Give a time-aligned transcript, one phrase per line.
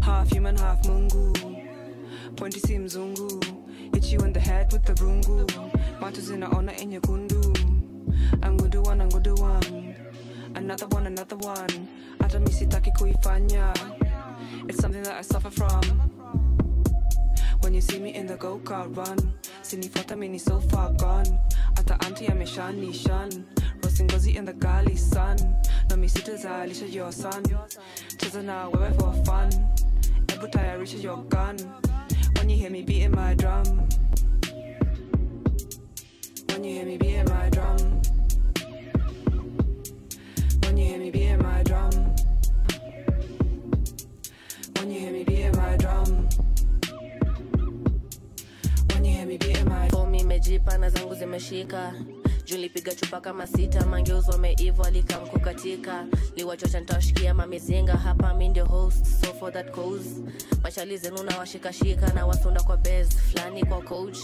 [0.00, 1.32] half human, half mungu.
[2.36, 3.44] Pointy si mzungu.
[3.94, 5.46] Hit you in the head with the rungu.
[6.00, 7.37] Mato zinaona enye kundu.
[10.80, 11.88] Another one, another one.
[12.20, 13.74] Hata mi sitaki kuifanya.
[14.68, 15.82] It's something that I suffer from.
[17.62, 21.40] When you see me in the go-kart run Sinifuata mini so far gone.
[21.76, 23.42] Ata auntie ameshanishan
[23.80, 25.36] Rosingozi in the gali sun
[25.90, 27.42] Na misita zalisha your son.
[28.16, 29.50] Cheza na wewe for fun.
[30.28, 31.56] Ebu tayarisha your gun.
[32.36, 33.64] When you hear me beating my drum.
[36.50, 38.00] When you hear me beating my drum
[41.12, 41.38] me
[50.78, 51.92] na zangu zimeshika.
[52.44, 59.52] Julipiga chupa kama sita mangeuzo wameivo alikamkukatika liwachocha nitawashikia mamizinga hapa mi host so for
[59.52, 60.22] that cause.
[60.62, 64.18] Machali zenu na washikashika na wasunda kwa bes fulani kwa coach.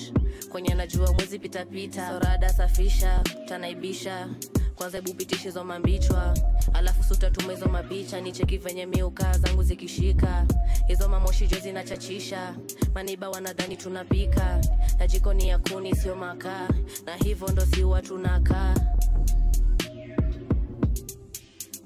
[0.53, 4.29] Kwenye najua mwezi pitapita sorada safisha tanaibisha
[4.75, 6.37] kwanza hebu pitisha zo mambichwa
[6.73, 10.47] alafu sutatuma hizo mapicha nicheki venye miuka zangu zikishika.
[10.87, 12.55] Hizo mamoshi jo zinachachisha
[12.95, 14.61] maniba wanadhani tunapika.
[14.99, 16.69] Na jikoni ya kuni sio makaa.
[17.07, 18.75] Na hivyo ndo siwa tunakaa.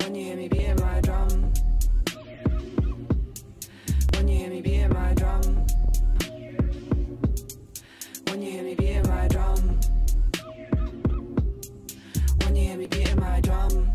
[0.01, 1.53] When you hear me beating my drum.
[4.15, 5.67] When you hear me beating my drum.
[8.31, 9.08] When you hear me beating
[13.19, 13.93] my drum.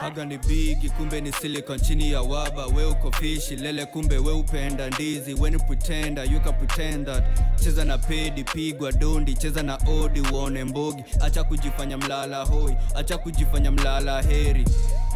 [0.00, 2.66] Haga ni bigi kumbe ni silicon chini ya waba.
[2.66, 5.34] We uko fishi lele kumbe we upenda ndizi.
[5.34, 7.24] Weni pretenda you can pretend that.
[7.64, 11.04] Cheza na pedi pigwa dondi cheza na odi uone mbogi.
[11.20, 14.64] Acha kujifanya mlala hoi acha kujifanya mlala heri.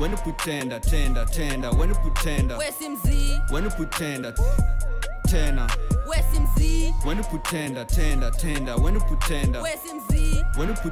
[0.01, 4.33] Weni pretenda tenda tenda weni pretenda wesi mzii weni pretenda
[5.31, 5.71] tena
[6.09, 10.45] wesi mzii weni pretenda tenda tenda you pretenda wesi mzii
[10.85, 10.91] you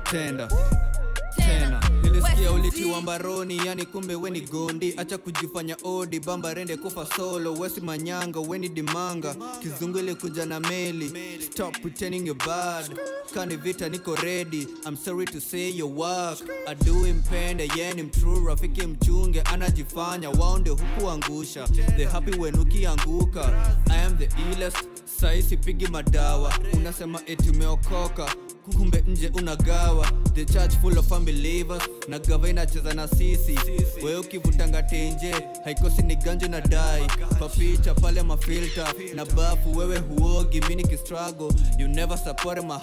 [1.37, 1.91] tena.
[2.03, 4.94] Nilisikia ulitiwa mbaroni yani kumbe weni gondi.
[4.97, 7.53] Acha kujifanya odi bamba rende kufa solo.
[7.55, 9.34] Wesi manyanga weni dimanga.
[9.62, 11.12] Kizungu ilikuja na meli.
[11.53, 12.99] Stop pretending you're bad.
[13.34, 14.66] Kani vita niko ready.
[14.87, 16.38] I'm sorry to say your work.
[16.66, 19.41] Adui mpende yeni mtrue rafiki mchunge.
[19.43, 21.69] Anajifanya waonde hukuangusha.
[21.97, 23.53] The happy when ukianguka.
[23.91, 24.76] I am the illest
[25.21, 26.53] saisi pigi madawa.
[26.72, 28.34] Unasema eti umeokoka
[28.75, 30.06] kumbe nje unagawa.
[30.34, 31.82] The church full of unbelievers.
[32.09, 33.59] Na gava inacheza na sisi.
[34.04, 35.34] Wewe ukivutanga tenje
[35.65, 37.03] haikosi ni ganjo na dai.
[37.38, 42.76] Papicha pale mafilta na bafu wewe huogi mini kistrago you never support my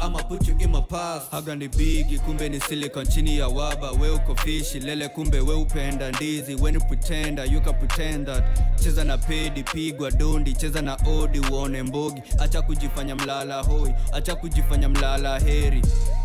[0.00, 3.90] ama put you in my past haga ni bigi kumbe ni silicon chini ya waba.
[3.90, 6.54] We uko fishi lele kumbe we upenda ndizi.
[6.54, 8.44] Weni pretenda you can pretend that.
[8.82, 10.52] Cheza na pedi pigwa dondi.
[10.54, 12.22] Cheza na odi uone mbogi.
[12.38, 13.94] Acha kujifanya mlala hoi.
[14.12, 15.82] Acha kujifanya mlala heri.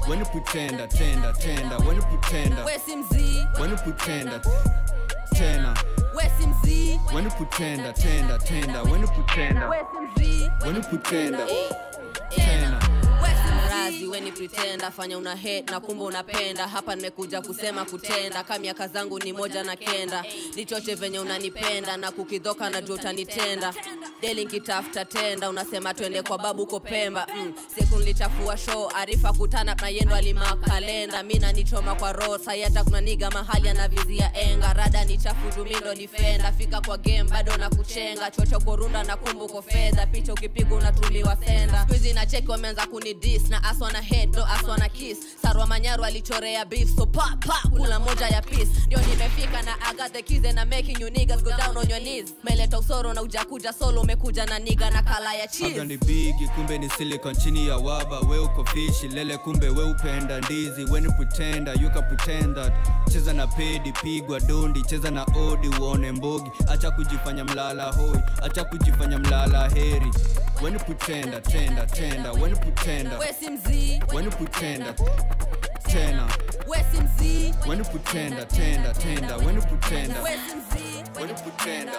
[0.10, 1.78] Weni pretenda tenda tenda.
[1.78, 3.48] Weni pretenda wesi mzii.
[3.62, 4.40] Weni pretenda
[5.38, 5.78] tena.
[6.16, 7.00] Wesi mzii.
[7.16, 8.82] Weni pretenda tenda tenda.
[8.82, 9.86] Weni pretenda wesi
[10.16, 10.52] mzii.
[10.66, 11.76] Weni pretenda tena.
[12.36, 12.80] tena
[13.82, 16.68] razi weni pretenda fanya una hate na kumbe unapenda.
[16.68, 20.26] Hapa nimekuja kusema kutenda ka miaka zangu ni moja na kenda.
[20.56, 23.74] Nichoche venye unanipenda na kukidhoka na jua utanitenda
[24.22, 27.28] deli nkitafuta tenda unasema twende kwa babu uko pemba.
[27.36, 27.54] Mm.
[27.80, 31.24] siku nilichafua show arifa kutana na yendo alima kalenda.
[31.24, 31.40] Mi
[32.00, 34.74] kwa roho sai hata kuna niga mahali anavizia enga.
[34.74, 39.62] Rada ni chafu jumindo difenda fika kwa game bado na kuchenga chocho korunda na kumbuko
[39.62, 40.06] fedha.
[40.08, 41.84] Picha ukipigwa unatumiwa senda.
[41.88, 45.18] Skuizi na cheki wameanza kunidis na aswa na head no aswa na kiss.
[45.42, 50.14] Sarwa manyaru alichorea beef so pa pa kula moja ya peace ndio nimefika na got
[50.14, 52.34] the and I'm making you niggas go down on your knees.
[52.44, 55.84] Meleta usoro na ujakuja solo umekuja na niga na kala ya cheese.
[55.86, 58.20] Ni bigi kumbe ni silicon chini ya waba.
[58.20, 60.84] We uko fishi lele kumbe we upenda ndizi.
[60.92, 62.74] Weni pretenda you can pretend that.
[63.12, 64.82] Cheza na pedi pigwa dondi.
[64.84, 66.52] Cheza na odi uone mbogi.
[66.68, 68.20] Acha kujifanya mlala hoi.
[68.42, 70.12] Acha kujifanya mlala heri
[70.64, 74.94] weni pretenda tenda tenda weni pretenda wesi mzii weni pretenda
[75.92, 76.28] tena
[76.68, 81.92] wesi mzii weni pretenda tenda tenda weni pretenda wesi mzii weni pretenda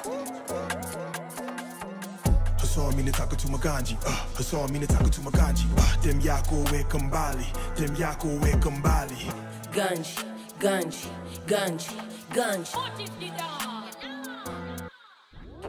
[2.60, 3.96] Hassan mimi nataka tu maganji.
[4.06, 5.66] Uh, Hassan mimi nataka tu maganji.
[5.76, 7.46] Uh, dem yako weka mbali
[7.78, 9.32] dem yako weka mbali
[9.74, 10.14] ganji
[10.60, 11.08] ganji
[11.46, 11.90] ganji
[12.34, 12.70] ganji.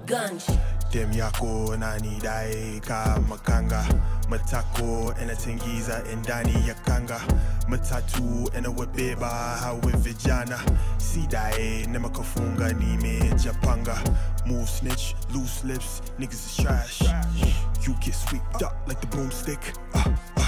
[0.05, 0.59] Ganji
[0.93, 3.85] dem yako nanidai kama kanga
[4.29, 7.21] matako yanatingiza ndani ya kanga
[7.67, 10.59] matatu yanawabeba hawe vijana.
[10.97, 13.97] Sidae na makafunga nimejapanga
[14.45, 17.01] move snitch loose lips niggas is trash.
[17.87, 19.73] You get swept up like the broomstick.
[19.95, 20.05] Uh,
[20.37, 20.42] uh.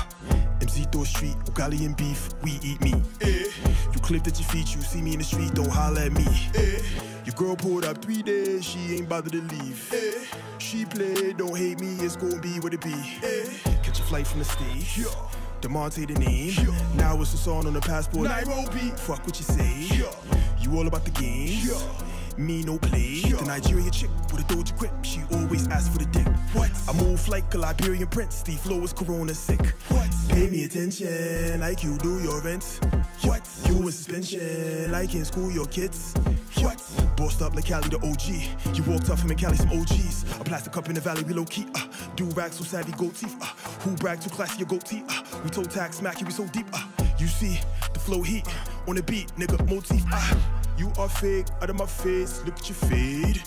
[0.68, 2.96] Throw street, ugali and beef, we eat meat.
[3.22, 3.46] Eh.
[3.94, 6.26] You clipped at your feet, you see me in the street, don't holler at me.
[6.56, 6.82] Eh.
[7.26, 9.94] Your girl pulled up three days, she ain't bothered to leave.
[9.94, 10.26] Eh.
[10.58, 12.94] She played, don't hate me, it's gonna be what it be.
[12.94, 13.46] Eh.
[13.84, 14.98] Catch a flight from the stage.
[14.98, 15.06] Yeah.
[15.62, 16.54] Demonte the name.
[16.96, 18.30] Now it's a song on the passport.
[18.30, 18.92] Nairobi.
[18.96, 20.06] Fuck what you say.
[20.62, 21.62] You all about the game.
[22.38, 23.22] Me no play.
[23.22, 24.92] The Nigerian chick with a doja grip.
[25.04, 26.28] She always asks for the dick.
[26.54, 26.70] What?
[26.90, 28.42] I move like a Liberian prince.
[28.42, 29.66] The flow is corona sick.
[29.88, 30.10] What?
[30.28, 32.80] Pay me attention like you do your rent.
[33.22, 33.48] What?
[33.68, 36.14] You in suspension like in school your kids.
[36.60, 36.82] What?
[37.16, 38.76] Bossed up like Cali the OG.
[38.76, 40.24] You walked up from in Cali some OGs.
[40.40, 41.66] A plastic cup in the valley we low key.
[41.74, 43.36] Uh, do rags so savvy goat teeth.
[43.42, 43.46] Uh,
[43.84, 45.06] who brag too classy your goat teeth.
[45.08, 46.68] Uh, we toe tag smack you we so deep.
[46.74, 46.84] Uh,
[47.18, 47.60] you see
[47.94, 48.46] the flow heat
[48.88, 50.04] on the beat, nigga motif.
[50.12, 50.36] Uh,
[50.78, 53.42] you are fake, out of my face, look at your fade.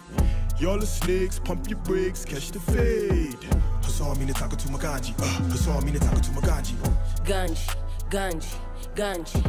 [0.59, 3.39] Y'all are snakes, pump your brakes, catch the fade.
[3.83, 5.15] Hassan mimi to tu maganji.
[5.19, 6.75] Uh, Hassan mimi nataka tu maganji.
[7.25, 7.71] ganji
[8.11, 8.68] ganji ganji
[8.99, 9.43] ganji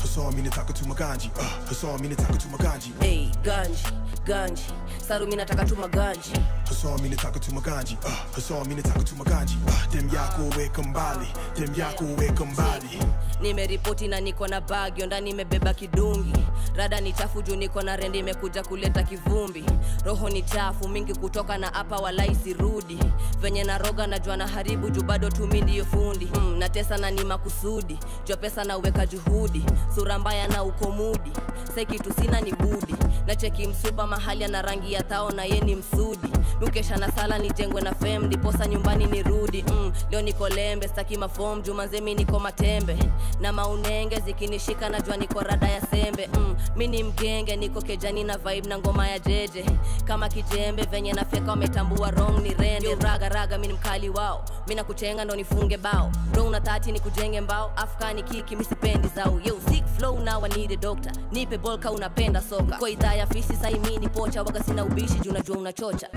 [0.00, 1.30] Hassan mimi nataka tu maganji.
[1.36, 2.92] Uh, Hassan mimi nataka tu maganji.
[3.00, 3.84] Hey, ganji
[4.24, 4.62] ganji
[5.08, 6.30] saru mimi nataka tu maganji
[6.68, 7.96] Hassan mimi nataka tu maganji.
[8.04, 9.56] Uh, Hassan mimi nataka tu maganji.
[9.66, 11.26] Uh, dem yako weka mbali,
[11.58, 12.98] dem yako weka mbali.
[13.40, 16.32] nimeripoti na niko na bagyo ndani imebeba kidungi
[16.76, 19.64] rada ni chafu juu niko na rendi imekuja kuleta kivumbi
[20.04, 22.98] roho ni chafu mingi kutoka na hapa walai sirudi
[23.40, 27.98] venye naroga najua na haribu juu bado tumi ndiyo fundi mm, natesa na ni makusudi
[28.26, 29.64] jua pesa naweka juhudi.
[29.94, 31.32] Sura mbaya na uko mudi
[31.74, 32.94] sekitu sina ni budi.
[33.26, 36.28] Na cheki msuba mahali ana rangi ya tao na ye ni msudi.
[36.60, 39.62] Mikesha na sala nijengwe na fem ndiposa nyumbani nirudi.
[39.62, 42.98] Mm, leo niko lembe staki mafom jumanzemi niko matembe.
[43.40, 46.28] Na maunenge zikinishika najua niko rada ya sembe.
[46.34, 49.64] Mm, mi ni mgenge niko kejani na vibe na ngoma ya jeje.
[50.04, 52.94] Kama kijembe venye nafyeka wametambua rong ni rende.
[52.94, 54.44] Raga raga mi ni mkali wao.
[54.68, 56.12] Mi nakuchenga ndo nifunge bao.
[56.34, 57.72] Ro una tati ni kujenge mbao.
[57.76, 62.40] Afkani kiki misipendi zau yo sick flow now I need a doctor nipe bolka unapenda
[62.42, 66.08] soka kwa idhaa ya fisi saimini pocha waga sina ubishi juu najua unachocha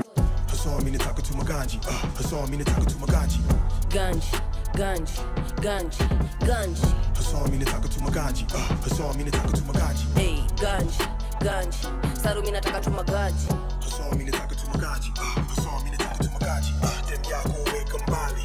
[0.61, 1.79] Hassan mimi tu maganji.
[1.87, 3.39] Uh, Hassan mimi tu maganji.
[3.89, 4.27] ganji
[4.75, 5.13] ganji
[5.61, 6.03] ganji
[6.45, 6.85] ganji
[7.15, 8.45] Hassan mimi tu maganji.
[8.53, 10.05] Uh, Hassan mimi tu maganji.
[10.15, 11.03] Hey, ganji
[11.41, 11.87] ganji
[12.23, 13.47] saru nataka tu maganji
[13.81, 14.37] Hassan mimi tu
[14.73, 15.11] maganji.
[15.17, 16.73] Uh, Hassan mimi tu maganji.
[16.83, 18.40] Uh, dem yako weka mbali,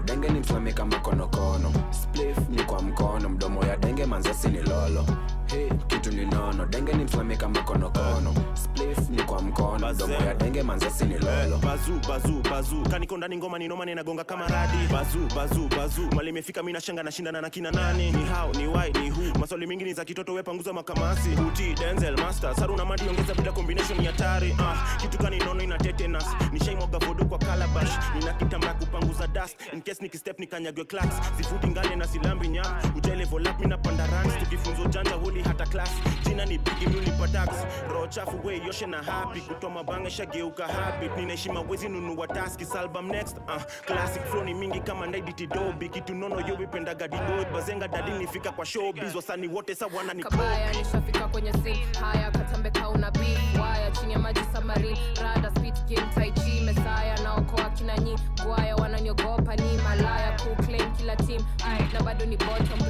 [0.00, 1.72] denge ni mflame makonokono konokono.
[1.90, 3.28] Splif ni kwa mkono.
[3.28, 5.04] Mdomo ya denge manzasi ni lolo
[5.50, 8.34] Hey, kitu ni nono denge ni mflame kama konokono.
[8.54, 11.58] Splif ni kwa mkono mdomo ya denge manzasi ni lolo.
[11.58, 12.82] Bazu bazu bazu.
[12.90, 14.92] Kaniko ndani ngoma ni noma ninagonga kama radi.
[14.92, 16.02] Bazu bazu bazu.
[16.16, 18.12] Mali imefika mimi nashanga nashindana na kina nani?
[18.12, 19.38] Ni how ni why ni who?
[19.38, 21.28] Maswali mingi ni za kitoto we panguza makamasi.
[21.48, 22.54] Uti denzel master.
[22.54, 26.26] Saru na madi ongeza bila combination ni hatari ah kitu kani nono ina tetanus.
[26.52, 27.98] Nishaimwaga vodo kwa calabash.
[28.18, 29.56] Nina kitambaa kupanguza dust.
[29.72, 31.16] In case nikistep nikanyagwe clacks.
[31.36, 32.62] Sifuti ngane na silambi nya
[32.96, 33.78] uja level up mina
[34.40, 35.90] tukifunzo janja huli hata class
[36.24, 37.48] jina ni bigi mimi pa tax.
[37.92, 39.40] Roho chafu we yoshe na happy.
[39.40, 41.16] Kutoa mabanga shageuka habit.
[41.16, 43.36] Ninaishi mawezi nunua taski salbum next.
[43.38, 48.10] Uh, classic flow ni mingi kama ndaiditi dobi kitu nono yo wipendaga didod bazenga dadi
[48.10, 49.14] nifika kwa showbiz.
[49.14, 54.18] Wasani wote sawana ni kabaya nishafika kwenye sin haya katambe kauna beef waya chini ya
[54.18, 56.60] maji samarin rada speed game tai chi.
[56.60, 58.16] Mesaya naokoa kinanyi
[58.78, 60.32] wananiogopa ni malaya
[61.16, 61.44] kila team.
[61.92, 62.80] Na bado ni bottom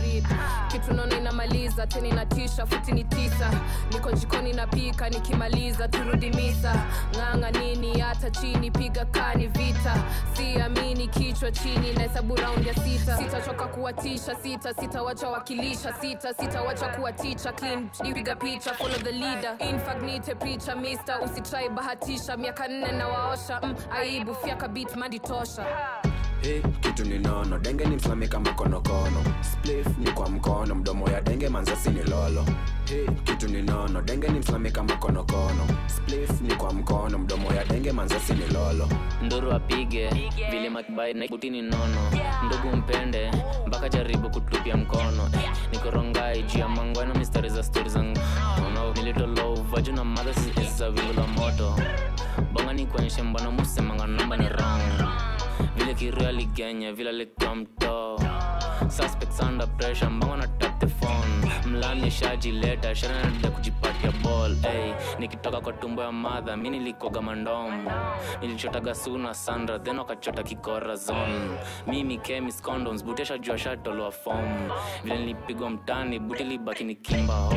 [0.69, 3.51] kitu nono inamaliza tena inatisha futi ni tisa.
[3.93, 6.75] Niko jikoni napika nikimaliza turudi misa.
[7.17, 9.95] Ng'anga nini hata chini piga kani vita.
[10.33, 12.37] Siamini kichwa chini na hesabu
[12.67, 13.17] ya sita.
[13.19, 17.53] Sitachoka kuwatisha sita sitawacha wakilisha sita sitawacha kuwaticha
[18.15, 19.57] piga picha the leader.
[19.59, 21.19] Infagnite picha mister.
[21.25, 25.19] Usitrai bahatisha miaka nne na waosha mm, aibu fyaka bit mandi
[26.43, 29.25] Hey, kitu ni nono denge ni mflame kama konokono.
[29.41, 32.45] Splif ni kwa mkono mdomo ya denge manzasi ni lolo.
[33.25, 35.67] Kitu ni ni nono denge ni mslami kama konokono.
[35.87, 38.89] Splif ni kwa mkono mdomo ya denge manzasi ni lolo.
[39.23, 40.09] Nduru apige
[40.51, 42.11] vile makibai butini nono.
[42.47, 43.31] Ndugu mpende
[43.67, 45.31] mpaka jaribu kutupia mkono.
[45.35, 48.19] Eh, nikorongai juu ya mangwano mistari za stori zangu.
[48.75, 50.33] No, nilitolova na madha
[50.77, 51.75] za vivu la moto.
[52.53, 55.30] Bonga ni kuonyeshe mbona musemanga namba ni wrong
[55.91, 58.19] vile kiru aligenya vila likamto
[58.89, 61.51] suspects under pressure mbango na tap the phone?
[61.67, 67.89] Mlani shajileta shanada kujipatia ball hey, nikitoka kwa tumbo ya madha mi nilikoga mandom.
[68.41, 71.51] Nilichotaga suna sandra then wakachota kikora zone.
[71.87, 74.69] Mimi chemis condoms butesha jua shatoloa fom
[75.05, 77.49] vile nilipigwa mtani buti libaki ni kimba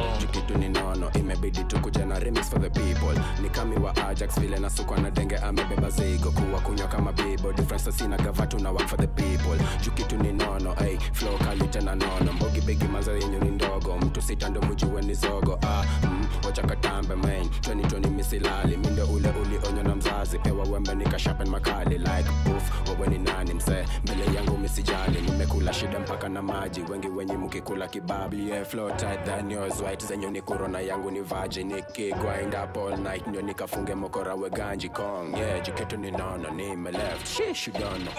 [0.60, 3.20] ni nono imebidi tukuja na remix for the people.
[3.42, 6.32] Ni kami wa ajax vile nasukwa na denge amebeba zigo.
[6.32, 7.92] Kuwa kunywa kama bibo difference
[8.24, 9.58] gavatu na work for the people.
[9.84, 13.98] Juu kitu ni nono ay flow kali tena nono mbogi bigi maza yenyu ni ndogo
[13.98, 19.30] mtu sita ndo mjue ni zogo ah, mm, wacha katambe main 2020 misilali mindo ule
[19.42, 22.64] ulionywa na mzazi pewa wembe nikashapen makali like boof.
[22.90, 26.82] Wewe ni nani msee mbele yangu misijali nimekula shida mpaka na maji.
[26.92, 29.82] Wengi wenye mkikula kibabi yeah, flow tight than yours.
[29.82, 34.90] White zenyu ni corona yangu ni virgin nikigwind up all night ndio nikafunge mokora weganji
[34.90, 35.38] kong.
[35.38, 37.28] Yeah jiketu ni nono nime left.
[37.28, 38.13] Shish you don't know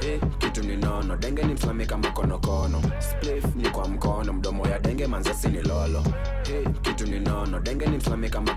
[0.00, 4.66] Hey, kitu ni nono denge ni mflame kama konokono splif ni kwa mkono mdomo
[5.00, 6.02] denge manzasi ni lolo.
[6.82, 8.54] Kitu ni nono denge ni mflame kama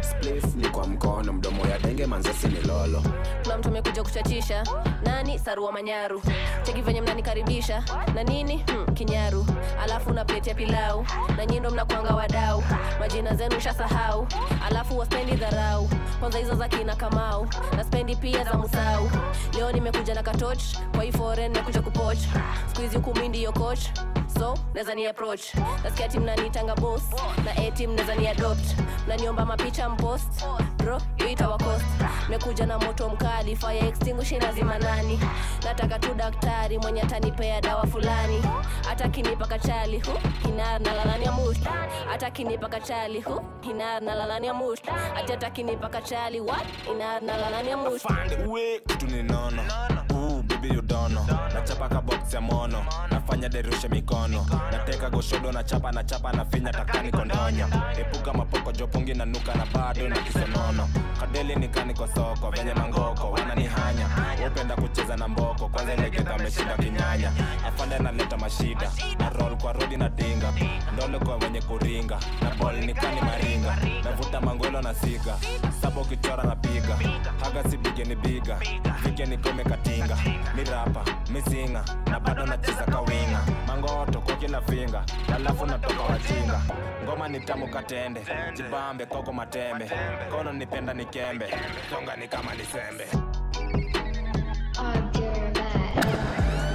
[0.00, 3.02] splif ni kwa mkono mdomo ya denge manzasi ni lolo.
[3.42, 4.64] Kuna mtu amekuja kuchachisha
[5.04, 5.38] nani?
[5.38, 6.22] Sarua manyaru.
[6.62, 7.82] Cheki venye mnanikaribisha
[8.14, 8.64] na nini?
[8.66, 9.46] Hmm, kinyaru.
[9.82, 12.62] Alafu na pilau na nyindo mnakwanga wadau.
[13.00, 14.26] Majina zenu shasahau
[14.66, 15.88] alafu waspendi dharau.
[16.20, 17.46] Kwanza hizo za kina kamau
[17.76, 19.10] na spendi pia za musau.
[19.56, 20.62] Leo nimekuja na katoch
[20.94, 22.18] kwa hii foren nimekuja kupoch.
[22.72, 23.80] Skuizi huku mi ndiyo coach
[24.38, 25.54] so naweza ni approach.
[25.84, 27.02] Nasikia tim nanitanga boss
[27.44, 28.76] na etim naweza ni adopt.
[29.08, 30.44] Naniomba mapicha mpost
[30.76, 31.84] bro yoitawa cost.
[32.28, 35.20] Mekuja na moto mkali fire extinguisher lazima nani?
[35.64, 38.42] Nataka tu daktari mwenye atanipea dawa fulani.
[38.88, 40.12] Hata kinipa kachali hu
[40.46, 41.58] hinar na lalania mush.
[42.08, 44.80] Hata kinipa kachali hu hinar na lalania mush.
[45.16, 48.02] Ati hata kinipa kachali what hinar na lalania mush.
[48.48, 49.22] We kitu ni
[50.74, 51.24] don't know.
[51.54, 52.84] nachapa ka ya mono.
[53.10, 54.46] Nafanya derushe mikono.
[54.72, 57.66] Nateka goshodo nachapa nachapa nafinya takani kondonya.
[57.98, 60.88] Epuka mapoko jopungi na nuka na bado na kisonono.
[61.20, 64.06] Kadeli nikani kwa soko venye mangoko wananihanya.
[64.46, 67.32] Upenda kucheza na mboko kwanza ilegeza ameshinda kinyanya.
[67.66, 70.52] Afande analeta mashida na rol kwa rodi na dinga.
[70.92, 73.76] Ndole kwa wenye kuringa na bol nikani maringa.
[74.04, 75.36] Navuta mangolo na siga
[75.82, 76.56] saba ukichora na
[77.44, 78.58] haga sibige ni biga
[79.04, 80.16] vike nikome katinga
[80.56, 83.40] ni rapa mizinga na bado nacheza kawinga.
[83.66, 86.60] Mangoto kwa kila finga alafu natoka wajinga.
[87.04, 88.20] Ngoma ni tamu katende
[88.56, 89.90] jibambe koko matembe.
[90.30, 91.46] Kono nipenda nikembe
[91.90, 93.06] tonga ni kama nisembe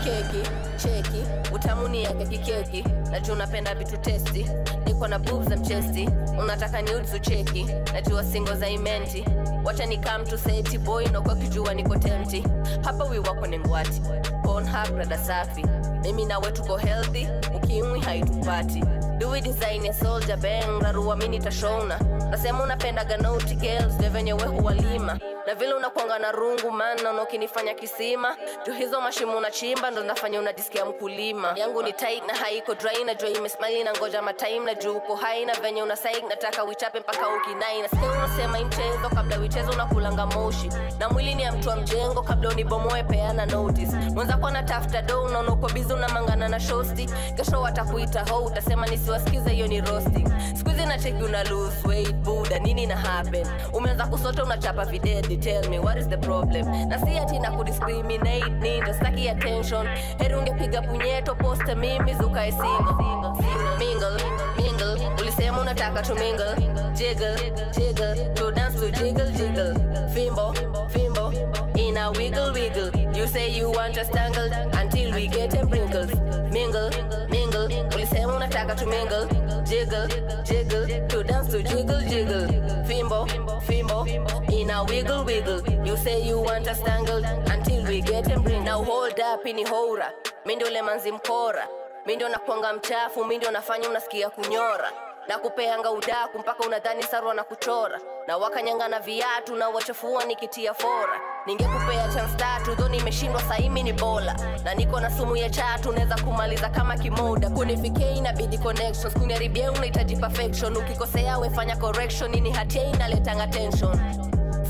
[0.04, 0.42] keki
[0.78, 4.50] cheki utamuni yake kikeki najua unapenda vitu testi
[4.86, 6.10] niko na bub za mchesti.
[6.40, 9.26] Unataka nudes cheki najua singo za imenti.
[9.64, 12.44] Wacha ni kam tu seti boy nakuwa kijua niko tempti
[12.84, 14.02] hapa wi wako ni ngwati
[14.44, 15.66] pornhabrada safi.
[16.04, 18.84] Mimi nawe tuko healthy ukimwi haitupati.
[19.18, 25.20] Dui design ya soldier bang rarua mini tashona nasema unapenda ganoti girls venye we huwalima.
[25.48, 28.36] Na vile unakwanga na rungu mana unaokinifanya kisima.
[28.66, 31.54] Juu hizo mashimu unachimba ndo nafanya unajisikia mkulima.
[31.56, 35.16] Yangu ni tight na haiko dry na jua imesmali na ngoja matime na juu uko
[35.16, 37.82] hai na venye una psych nataka uichape mpaka ukinai.
[37.82, 40.70] Nasikia unasema imchezo kabla uichezo unakulanga moshi.
[41.00, 43.96] Na mwili ni ya mtu wa mjengo kabla unibomoe peana notice.
[43.96, 47.10] Mwenzako anatafuta do unaona uko bizi unamangana na shosti.
[47.36, 50.28] Kesho watakuita ho utasema nisiwasikize hiyo ni roasting.
[50.60, 53.48] Skuizi na cheki una lose weight buda nini na happen?
[53.74, 56.88] Umeanza kusota unachapa videdi tell me what is the problem?
[56.90, 59.81] Na si ati na kudiscriminate ni ndo staki attention
[60.18, 63.36] heri ungepiga punyeto poste mimi zukae single
[63.80, 64.18] mingle
[64.58, 65.10] mingle.
[65.22, 66.56] Ulisema unataka tu mingle.
[66.94, 67.36] Jiggle
[67.72, 68.34] jiggle.
[68.36, 69.74] To dance to jiggle jiggle.
[70.14, 70.54] Fimbo
[70.90, 71.34] fimbo.
[71.76, 72.92] In a wiggle wiggle.
[73.18, 76.12] You say you want us tangled until we get them wrinkles.
[76.52, 76.90] Mingle
[77.30, 77.68] mingle.
[77.96, 79.28] Ulisema unataka tu mingle
[79.72, 80.08] jiggle
[80.44, 82.48] jiggle to dance to jiggle jiggle.
[82.88, 83.26] Fimbo
[83.68, 84.06] fimbo
[84.52, 85.62] in a wiggle wiggle.
[85.86, 87.24] You say you want us tangled
[87.54, 90.12] until we get them wrinkles now hold up ini hora.
[90.46, 91.68] Mi ndio ule manzi mkora.
[92.06, 94.92] Mi ndio nakwanga mchafu mi ndio nafanya unasikia kunyora
[95.32, 101.20] na kupeanga udaku mpaka unadhani sarwa na kuchora na wakanyangana viatu na wachafua nikitia fora.
[101.46, 106.16] Ningekupea chance tatu dho nimeshindwa saimi ni bola na niko na sumu ya chatu naweza
[106.16, 110.78] kumaliza kama kimoda kunifikia inabidi connections kuniharibia unahitaji perfection.
[110.78, 114.00] Ukikosea wefanya correction ini hatia inaletanga tension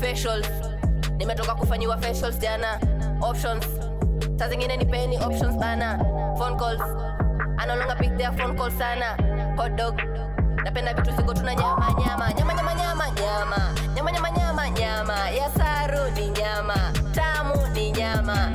[0.00, 0.46] facials
[1.16, 2.80] nimetoka kufanyiwa facials jana.
[3.22, 3.64] Options
[4.38, 5.98] saa zingine nipeni options bana.
[6.38, 6.82] Phone calls
[7.58, 9.16] analonga pick their phone call sana.
[9.56, 10.00] Hot dog
[10.64, 13.74] napenda vitu ziko tuna nyama nyama nyama nyama nyama nyama.
[13.94, 15.30] Nyama nyama nyama nyama.
[15.30, 16.92] Ya saru ni nyama.
[17.14, 18.50] Tamu ni nyama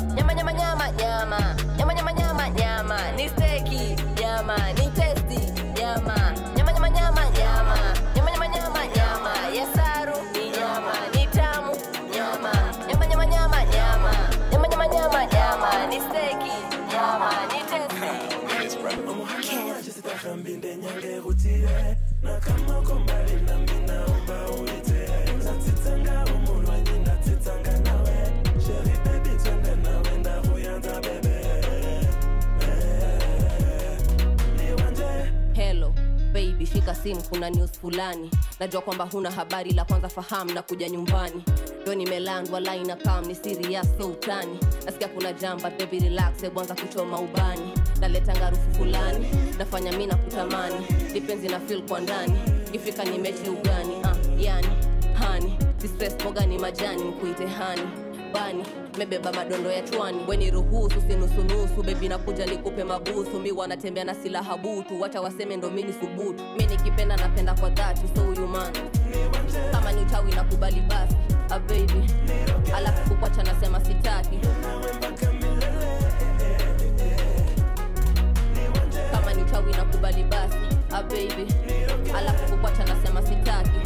[20.87, 28.15] unyage utire na kama uko mbali nami naomba uite ndatitanga umulwanyi ndatitanga nawe.
[28.65, 31.37] Sheri bebi twende nawe ndahuyanza bebe.
[36.73, 38.31] Shika simu kuna news fulani.
[38.59, 41.43] Najua kwamba huna habari la kwanza fahamu na kuja nyumbani.
[41.81, 47.19] Ndo nimelandwa laina pam ni siri ya sultani nasikia kuna jamba bebi relax bwanza kuchoma
[47.19, 49.27] ubani naleta ngarufu fulani
[49.57, 50.75] nafanya mi na kutamani
[51.13, 52.33] dipenzi na fil kwa ndani
[52.73, 53.95] ifika ni mechi ugani.
[54.03, 54.67] Uh, yani
[55.13, 57.81] hani distress mogani majani mkuite hani.
[58.33, 58.63] Bani
[58.97, 63.39] mebeba madondo ya chwani weni ruhusu sinusunusu bebi nakuja nikupe mabusu.
[63.39, 66.43] Mi wanatembea na silaha butu wacha waseme ndo mini subutu.
[66.57, 68.49] Mi nikipenda napenda kwa dhati so huyu
[69.71, 71.15] kama ni uchawi nakubali basi.
[71.49, 72.11] Abebi
[72.75, 74.39] alafu kukwacha nasema sitaki
[79.57, 80.57] sawi na kubali basi
[80.93, 81.45] ah, ababy
[82.17, 83.79] alafu kukwata nasema sitaki.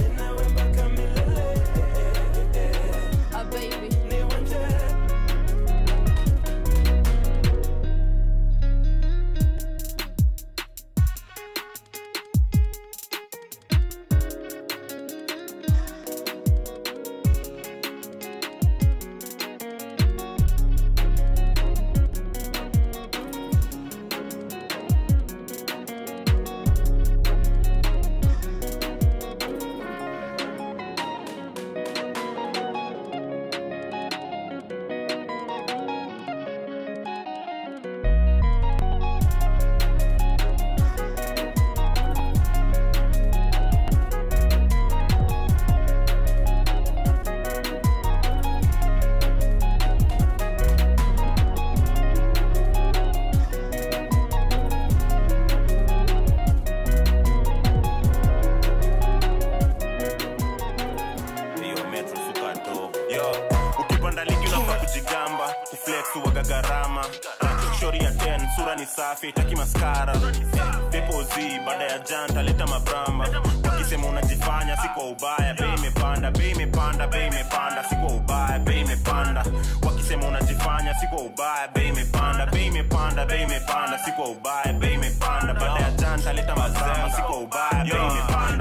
[85.53, 87.83] na baada ya jana taleta mazama si kwa ubaya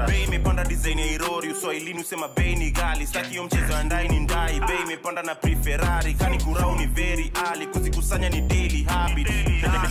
[0.01, 3.83] imepanda bei imepanda design ya irori uswahilini usema bei ni gali staki hiyo mchezo ya
[3.83, 4.59] ndai ni ndai.
[4.59, 9.27] Bei imepanda na preferari kani kurau ni very ali kuzikusanya ni daily habit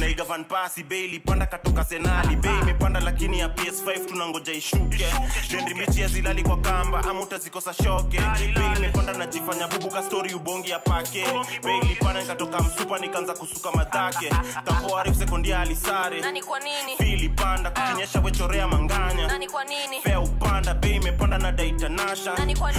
[0.00, 2.36] naiga van pasi bei ilipanda katoka senali.
[2.36, 5.06] Bei imepanda lakini ya ps5 tunangoja ishuke.
[5.50, 8.20] Dendi michi ya zilali kwa kamba ama utazikosa shoke.
[8.54, 11.24] Bei imepanda najifanya bubuka stori ubongi ya pake.
[11.64, 14.30] Bei ilipanda nikatoka msupa nikaanza kusuka madhake
[14.64, 16.96] kapoarif sekondiali sare nani kwa nini?
[16.98, 19.26] Fili panda kukinyesha wechorea manganya.
[19.26, 22.72] Nani kwa nini fea upanda bei imepanda na daitanasha Nani kwa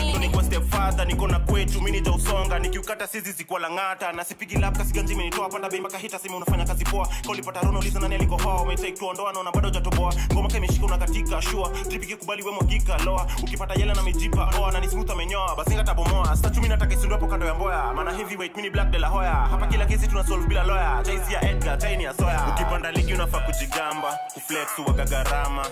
[1.06, 5.50] niko na kwetu mi nija usonga nikiukata sizi zikuwa lang'ata na sipigi lap kasiganji imenitoa
[5.50, 7.08] panda bei mpaka hita simi unafanya kazi poa.
[7.26, 8.62] Kaulipata rono uliza nani alikohoa?
[8.62, 8.94] Umetake
[9.34, 13.28] naona bado ujatoboa ngoma ka imeshika unakatika shua tripiki kubali we mwagika loa.
[13.44, 17.28] Ukipata yele na mijipa oa na ni smooth amenyoa basi ngatabomoa stachumi nataka isundu hapo
[17.28, 17.94] kando ya mboya.
[17.94, 19.32] Maana heavyweight mini black de la hoya.
[19.34, 23.14] Hapa kila kesi tuna solve bila loya jaisi ya edgar chaini ya soya ukipanda ligi
[23.14, 24.18] unafaa kujigamba.
[24.34, 25.66] Kuflex uwaga gharama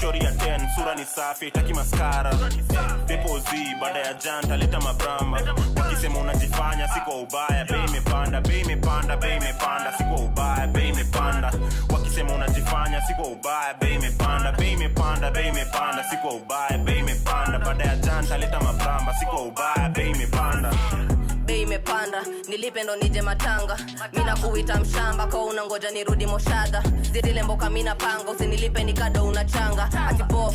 [0.00, 2.30] shori ya 10 sura ni safi taki maskara
[3.06, 5.40] depozi baada ya janta leta mabramba
[5.76, 7.64] wakisema unajifanya si kwa ubaya.
[7.64, 9.92] Bei imepanda bei imepanda bei imepanda.
[9.98, 11.52] Si ubaya bei imepanda.
[11.92, 13.74] Wakisema unajifanya si kwa ubaya.
[13.80, 16.04] Bei imepanda bei imepanda bei imepanda.
[16.10, 17.58] Si kwa ubaya bei imepanda.
[17.58, 20.70] Baada ya janta leta mabramba si ubaya bei imepanda
[21.46, 23.76] bei imepanda nilipe ndo nije matanga.
[24.12, 30.22] Mina kuita mshamba kwa unangoja nirudi moshadha zitile mboka mina panga usinilipe nikado unachanga ati
[30.22, 30.54] bof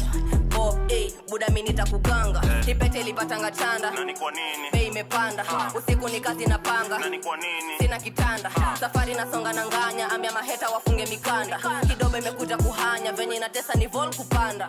[0.55, 2.41] bof eh, buda mi nitakuganga.
[2.65, 3.91] Nipete ilipatanga chanda.
[3.91, 4.69] Nani kwa nini?
[4.71, 5.45] Bei imepanda
[5.77, 6.99] usiku ni kazi na panga.
[7.79, 8.51] Sina kitanda.
[8.79, 11.59] Safari nasonga na nganya ambia maheta wafunge mikanda.
[11.87, 14.67] Kidogo imekuja kuhanya venye inatesa ni vol kupanda.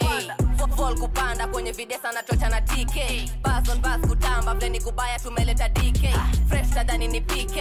[0.77, 2.97] Vol kupanda kwenye videsa na chocha na tk
[3.43, 6.08] bas on bas kutamba vleni kubaya tumeleta dk
[6.49, 7.57] fresh tadhani ni pk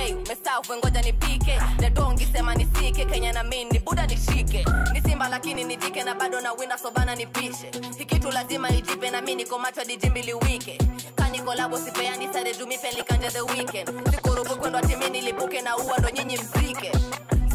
[0.78, 1.48] ngoja ni pk
[1.80, 4.66] ledongi sema nisike kenya na mini buda nishike.
[4.94, 7.72] Ni simba lakini ni jike na bado na winda sobana nipishe.
[7.98, 10.78] Hikitu lazima ijipe na mi niko macho dijimbi wike.
[11.16, 13.90] Kanikolabo sipeani sare jumipelekanje the weekend.
[14.12, 16.92] Sikurubu kwendwa timi nilipuke na ua ndo nyinyi mzike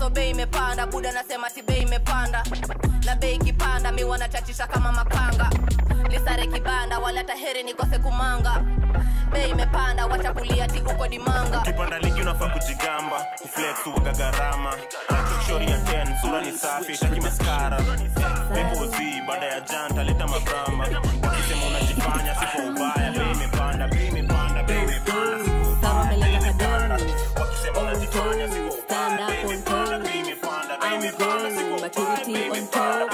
[0.02, 0.86] so bei imepanda.
[0.86, 2.42] Buda nasema si bei imepanda.
[3.06, 5.50] Na bei kipanda mi wanachachisha kama makanga
[6.10, 8.64] lisare kibanda wala hata heri nikose kumanga.
[9.32, 11.60] Bei imepanda wachakulia tikuko dimanga.
[11.60, 14.72] Kipanda ligi unafaa kujigamba kuflex uwaga gharama.
[15.46, 17.80] Shori ya ten sura ni safi taki maskara
[18.54, 20.84] mepozi baada ya janta leta mabrama.
[21.22, 25.42] Wakisema unajifanya sipo ubaya bei imepanda bei imepanda bei imepanda.
[28.86, 29.62] Stand up on
[31.02, 33.10] maturity on top.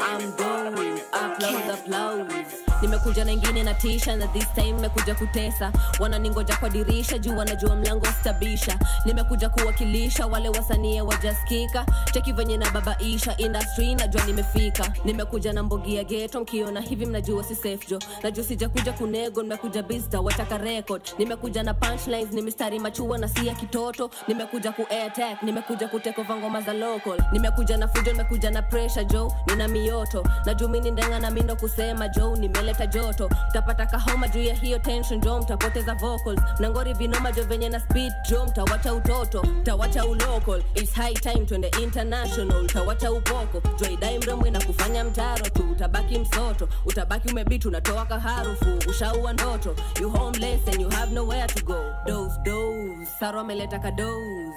[0.00, 5.72] I'm going applause applause nimekuja na ingine na tisha na this time nimekuja kutesa.
[6.00, 12.70] Wananingoja kwa dirisha juu wanajua mlango stabisha nimekuja kuwakilisha wale wasanie wajaskika cheki venye na
[12.70, 14.92] babaisha industry najua nimefika.
[15.04, 17.98] Nimekuja na mbogi geto mkiona hivi mnajua si safe jo.
[18.44, 21.02] Sijakuja kunego nimekuja bista wataka record.
[21.18, 24.10] Nimekuja na punchlines ni mistari machua na si kitoto.
[24.28, 27.18] Nimekuja ku attack nimekuja kutekova ngoma za local.
[27.32, 30.24] Nimekuja na fujo nimekuja na pressure jo nina mioto.
[30.46, 32.36] Na mini ndenga na mindo kusema jo
[32.74, 33.30] nimeleta joto.
[33.50, 36.40] Mtapata kahoma juu ya hiyo tension jo mtapoteza vocals.
[36.58, 39.42] Mnangori vinoma jo venye na speed jo mtawacha utoto.
[39.42, 42.62] Mtawacha ulocal It's high time twende international.
[42.62, 45.62] Mtawacha upoko joidai mremwe na kufanya mtaro tu.
[45.72, 48.78] Utabaki msoto utabaki umebit unatoa kaharufu.
[48.90, 51.94] Ushaua ndoto you homeless and you have nowhere to go.
[52.06, 54.54] Dose dose saro ameleta kadose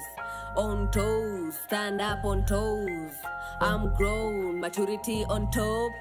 [0.55, 3.11] on toes stand up on toes.
[3.61, 5.91] I'm grown maturity on top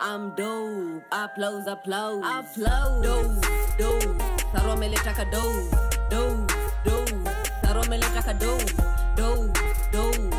[0.00, 1.02] I'm dope.
[1.10, 2.22] Applause, applause.
[2.24, 3.02] Applause.
[3.02, 3.40] Dose,
[3.78, 4.06] dose.
[4.52, 5.74] Saro ameleta ka dose.
[6.10, 6.46] Dose,
[6.84, 7.14] dose.
[7.62, 8.72] Saro ameleta ka dose.
[9.16, 9.50] Dose,
[9.86, 10.38] dose.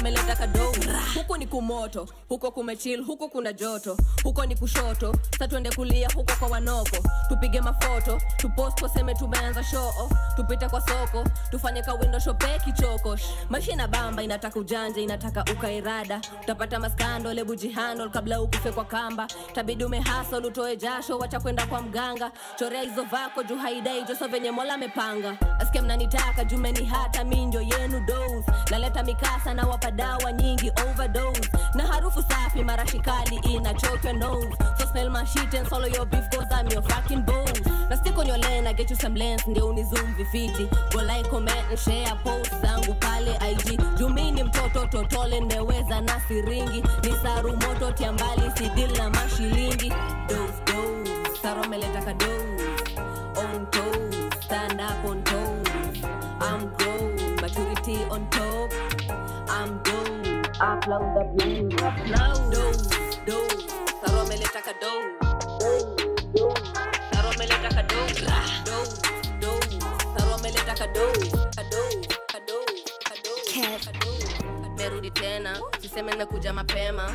[0.00, 0.72] Saro kadou.
[1.14, 6.32] Huku ni kumoto, huko kumechil huko kuna joto, huko ni kushoto, sa tuende kulia huko
[6.38, 6.96] kwa wanoko,
[7.28, 13.16] tupige mafoto, tupost waseme tumeanza shoo, tupite kwa soko, tufanye kawindo shope kichoko.
[13.50, 17.56] Maisha ina bamba, inataka ujanja, inataka ukairada, utapata maskando lebu
[18.12, 23.42] kabla ukufe kwa kamba, tabidi umehasol utoe jasho, wacha kwenda kwa mganga, chorea hizo vako
[23.42, 29.54] juu haidai joso venye mola amepanga, asikia mnanitaka jumeni hata minjo yenu dose, naleta mikasa
[29.54, 34.48] na wapa dawa nyingi overdose, na harufu safi marashikali inachokwa nose,
[34.78, 38.14] so smell my shit and swallow your beef cause I'm your fucking bone na stick
[38.14, 42.50] nyole na get you some lens, ndio unizoom vifiti, go like, comment and share post
[42.62, 48.96] zangu pale IG, jumini mtoto totole nimeweza na siringi, ni saru moto tia mbali sidil
[48.96, 49.88] na mashilingi,
[50.28, 52.64] dose dose, saro meleta ka dose,
[53.36, 56.04] on toes, stand up on toes,
[56.40, 58.70] I'm grown, maturity on top,
[59.60, 62.88] I'm dope, applause applause, applause, dose
[63.26, 63.68] dose,
[64.00, 65.12] saro meleta ka dose,
[65.60, 65.92] dose,
[67.12, 67.30] saro
[67.84, 68.96] dope.
[69.40, 69.68] Dope,
[70.24, 71.30] dose, dose dose,
[71.70, 72.72] dope.
[73.52, 77.12] Dope, dope, ka merudi tena siseme nimekuja mapema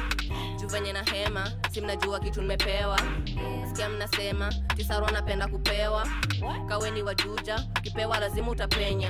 [0.55, 2.99] juu venye na hema si mnajua kitu nimepewa.
[3.67, 6.07] Sikia mnasema tisaro anapenda kupewa.
[6.69, 9.09] Kaweni wajuja kipewa lazima utapenya.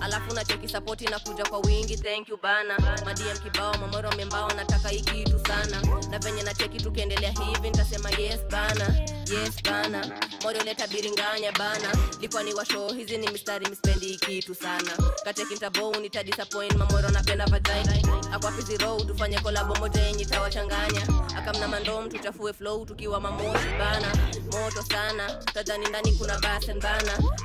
[0.00, 2.78] Alafu nacheki sapoti na kuja kwa wingi thank you bana.
[3.04, 5.82] Madm kibao mamoro membao nataka hii kitu sana.
[6.10, 8.84] Na venye nacheki tukiendelea hivi nitasema yes bana
[9.32, 10.20] yes bana.
[10.42, 11.88] Morio leta biringanya bana.
[12.20, 14.90] Likuwa ni washo hizi ni mistari mispendi hii sana.
[15.24, 20.24] Kateki ntabou nitadisappoint mamoro napenda vajai akwapiziro tufanye kolabo moja yenye
[20.70, 24.06] tawachanganya akamna mandom tuchafue flow tukiwa mamoshi bana.
[24.52, 25.30] Moto sana.
[25.54, 26.78] Tadhani ndani kuna basen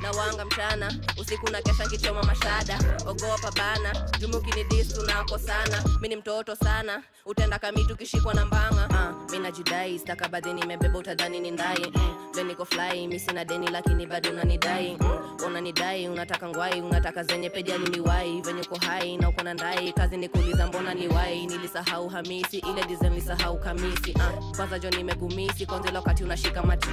[0.02, 0.94] na wanga mchana.
[1.20, 2.78] Usiku na kesha nkichoma mashada.
[3.06, 4.08] Ogopa bana.
[4.20, 5.84] Jumukini tunako sana.
[6.00, 7.02] Mi ni mtoto sana.
[7.26, 8.88] Utenda kamitu kishikwa na mbanga.
[8.90, 11.92] Uh, mi najidai stakabadhi nimebeba utadhani ni ndai.
[11.94, 13.06] Mm, veniko fly.
[13.06, 16.80] Mi sina deni lakini bado unanidai mm, unanidai unataka ngwai.
[16.80, 19.92] Unataka zenye peja limiwai venye uko hai na uko na ndai.
[19.92, 22.58] Kazi ni kuuliza mbona liwai nilisahau hamisi.
[22.58, 26.88] Ile dizel nilisahau kamisi uh, kwanza jo nimegumisi konzela wakati unashika mati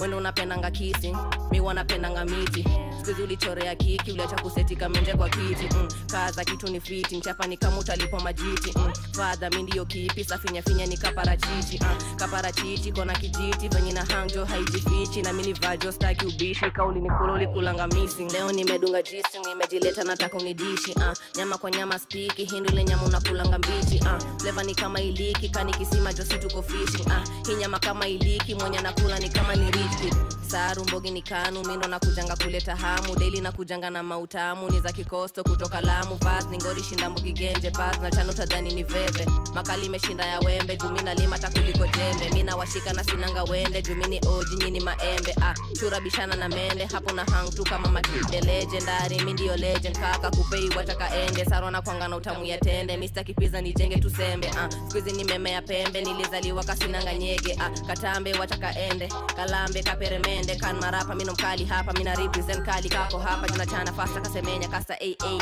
[0.00, 1.16] wendo unapendanga kisi
[1.50, 2.64] mi wanapendanga miti
[3.02, 5.88] skuzi ulichorea kiki uliacha kuseti nimeshika kwa kiti mm.
[6.12, 8.92] kaza kitu ni fiti mchapa kama utalipo majiti mm.
[9.12, 12.16] fadha mi kipi safinyafinya ni kaparachichi uh.
[12.16, 17.32] kaparachichi kona kijiti venye na hangjo haijifichi na mini vajo staki ubishi kauli ni kula
[17.32, 21.12] ulikulanga misi leo nimedunga jisi nimejileta nataka unidishi uh.
[21.36, 24.40] nyama kwa nyama spiki hindule nyama unakulanga mbichi uh.
[24.40, 28.80] fleva ni kama iliki kani kisima josi tuko fishing ah, hii nyama kama iliki mwenye
[28.80, 30.14] nakula ni kama ni rich
[30.50, 33.16] saru mbogi ni kanu mindo na kujanga kuleta hamu.
[33.16, 36.16] Daily na kujanga na mautamu ni za kikosto kutoka lamu.
[36.22, 39.26] Vas ni ngori shinda mbogi genje pas na chano tadhani ni veve.
[39.54, 42.30] Makali imeshinda ya wembe jumi na lima takuliko jembe.
[42.34, 45.34] Mina washika na sinanga wende jumini oji nyini maembe.
[45.42, 49.98] Ah, chura bishana na mende hapo na hang tu kama makide legendary mi ndio legend.
[49.98, 52.96] Kaka kupei wataka ende sarwa na kwanga na utamu ya tende.
[52.96, 56.00] Mr kipiza nijenge tusembe ah, skuizi ni meme ya pembe.
[56.02, 57.56] Nilizaliwa kasinanga nyege.
[57.60, 63.18] Ah, katambe wataka ende kalambe kaperemende kan marapa mino mkali hapa mina represent kali kako
[63.18, 65.40] hapa tunachana fasta kasemenya kasta ay, ay,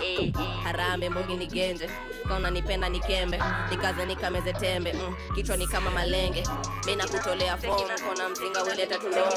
[0.00, 0.32] ay.
[0.64, 1.90] harambe mbugi ni genje
[2.28, 6.46] kauna nipenda nikembe nikaze nikameze tembe mm, kichwa ni kama malenge
[6.86, 7.74] mina kutolea fomu
[8.08, 9.36] kona mzinga uleta tulongo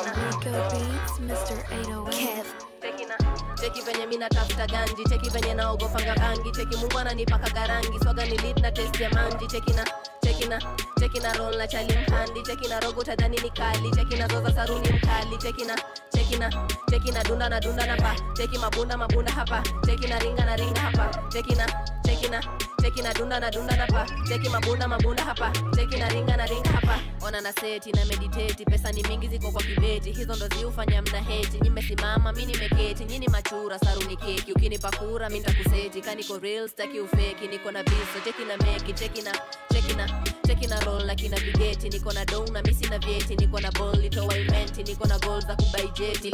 [3.62, 8.38] cheki venye mi natafuta ganji cheki venye naogofanga bangi cheki mungu ananipaka garangi swaga ni
[8.38, 9.86] lit na test ya manji cheki na
[10.32, 10.60] cheki na
[11.00, 12.42] cheki roll na chali mhandi.
[12.44, 13.92] Chekina rogo tadhani ni kali.
[13.92, 15.38] Chekina zoza saruni mkali.
[15.38, 15.76] Chekina
[16.14, 16.50] chekina cheki na
[16.90, 18.16] cheki na dunda na dunda na pa.
[18.38, 19.64] Cheki mabunda mabunda hapa.
[19.86, 21.30] Chekina ringa na ringa hapa.
[21.32, 21.66] Chekina
[22.06, 22.42] chekina cheki na
[22.82, 24.06] cheki na dunda na dunda na pa.
[24.28, 25.52] Cheki mabunda mabunda hapa.
[25.76, 27.00] Chekina ringa na ringa hapa.
[27.28, 30.12] Ona na seti na mediteti pesa ni mingi ziko kwa kibeti.
[30.12, 33.06] Hizo ndo ziufanya mna heti nimesimama mi nimeketi.
[33.06, 34.52] Nyini machura saruni keki.
[34.52, 37.48] Ukinipakura mi ntakuseti kaniko real staki ufeki.
[37.48, 38.94] Niko na biso cheki na meki.
[38.94, 39.22] Cheki
[40.48, 43.96] cheki na roll kina vigeti niko na dou na misi na vyeti niko na bol
[43.96, 46.32] litowaimenti niko na gol za kubai jeti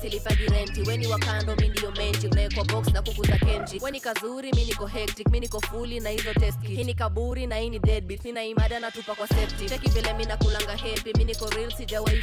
[0.00, 4.64] silipagi renti weni wakando mi menji unawekwa box na kuku za kenji weni kazuri mi
[4.64, 8.24] niko hectic mi niko fuli na hizo testi hii ni kaburi na hii ni deadbeat
[8.24, 12.16] nina imada na tupa kwa safety cheki vile mi nakulanga happy mi niko real sijawahi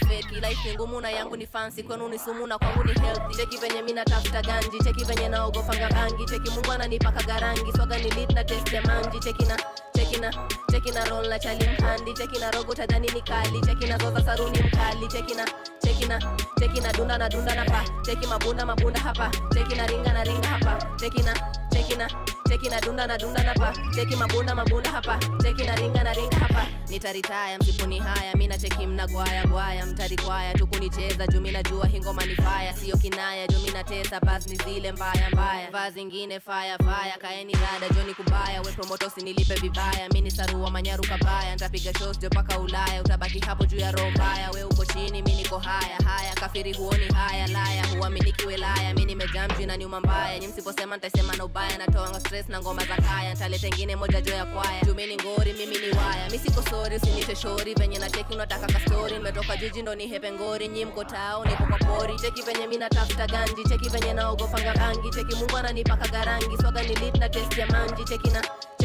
[0.44, 3.36] life ni ngumu na yangu ni fancy kwenu ni sumu na kwangu ni healthy.
[3.38, 6.26] Cheki venye mi natafuta ganji cheki venye naogofanga bangi.
[6.26, 9.20] Cheki mungu ananipaka garangi swaga ni lit na test ya manji.
[9.20, 9.58] Cheki na
[10.04, 10.32] cheki na
[10.72, 12.14] cheki roll na chali mhandi.
[12.14, 15.08] Chekina rogo tadhani ni kali chekina zoza saruni mkali.
[15.08, 15.46] Chekina
[15.84, 16.20] chekina
[16.60, 17.84] cheki na dunda na dunda na pa.
[18.06, 19.32] Cheki mabunda mabunda hapa.
[19.54, 20.98] Cheki na ringa na ringa hapa.
[21.00, 21.34] Cheki na
[21.74, 25.18] cheki na dunda na dunda napa cheki mabunda mabunda hapa.
[25.44, 26.66] Cheki na ringa na ringa hapa.
[26.90, 29.86] Nitaritaya msipuni haya mi na cheki mna gwaya gwaya.
[29.86, 34.56] Mtarikwaya tukunicheza juu mi najua hingoma ni faya siyo kinaya juu mi natesa bas ni
[34.56, 35.72] zile mbaya mbaya.
[35.72, 38.62] Vaa zingine faya faya kaeni rada joni kubaya.
[38.62, 38.72] We
[39.08, 40.10] usinilipe vibaya.
[40.14, 41.56] Mi ni sarua manyaru kabaya.
[41.56, 43.02] Ntapiga shows jo paka ulaya.
[43.02, 44.52] Utabaki hapo juu ya roho mbaya.
[44.52, 46.34] We uko chini mi niko haya haya.
[46.36, 47.86] Kafiri huoni haya laya.
[47.98, 50.40] Huaminiki welaya mi nimejamji na nyuma mbaya.
[50.40, 53.34] Nyi msiposema ntasema na ubaya natoanga stress na ngoma za kaya.
[53.34, 54.82] Ntaleta ingine moja jo ya kwaya.
[54.86, 56.30] Jumini ngori mimi ni waya.
[56.32, 57.74] Mi siko sori usinite shori.
[57.74, 60.68] Venye na teki unataka kastori nimetoka jiji ndo ni hepe ngori.
[60.68, 62.16] Nyi mko tao niko kwa pori.
[62.20, 63.64] Cheki venye mi natafuta ganji.
[63.70, 65.10] Cheki venye naogopanga rangi.
[65.10, 66.58] Cheki mungu ananipaka garangi.
[66.62, 68.04] Swaga ni lit na test ya manji.
[68.04, 68.42] Cheki na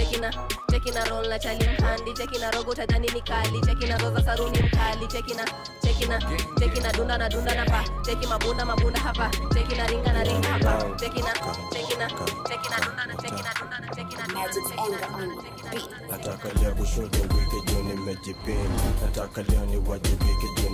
[0.09, 0.31] cheki na
[0.71, 4.23] cheki na roll na chali mhandi cheki na rogo tadhani ni kali cheki na zoza
[4.25, 5.44] saruni mkali cheki na
[5.83, 6.18] cheki na
[6.59, 10.23] cheki na dunda na dunda na pa cheki mabunda mabunda hapa cheki na ringa na
[10.25, 11.33] ringa hapa cheki na
[11.73, 12.09] cheki na
[12.49, 16.49] cheki na dunda na cheki na dunda na cheki na dunda na cheki na nataka
[16.61, 18.71] leo kushoto wiki juu nimejipin
[19.03, 20.68] nataka leo niwajibike juu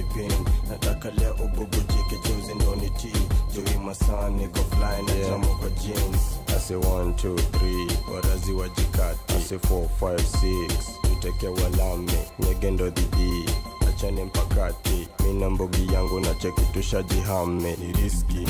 [0.00, 3.12] nimejipin nataka leo ububujike juzi ndo ni t
[3.54, 6.38] juu masaa niko fly na jamo kwa jeans.
[6.56, 10.68] Ase 1 2 3 warazi wajikati ase 4 5 6
[11.02, 13.44] tuteke walame nyegendo dhidi
[13.88, 15.08] achane mpakati.
[15.26, 17.76] Mina mbogi yangu na cheki tushajihame.
[17.76, 18.46] Ni riski.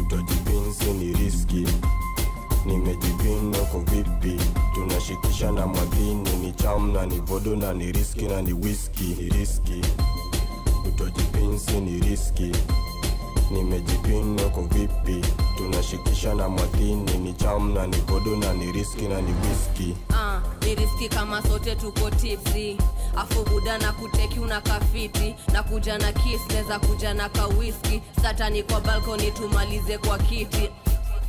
[0.00, 1.66] Utojipinsi ni riski.
[2.66, 4.40] Nimejipinda kwa vipi?
[4.74, 9.80] Tunashikisha na mwadhini ni chamna ni vodo na ni riski na ni wiski ni riski
[11.00, 12.52] utojipinsi ni riski.
[13.50, 15.26] Nimejipinda kwa vipi?
[15.56, 20.74] Tunashikisha na mwadhini ni chamna ni vodo na ni riski na ni wiski uh, ni
[20.74, 22.76] riski kama sote tuko tipsi
[23.16, 28.62] afu buda na kuteki una kafiti na kuja na kis neza kuja na kawiski satani
[28.62, 30.70] kwa balkoni tumalize kwa kiti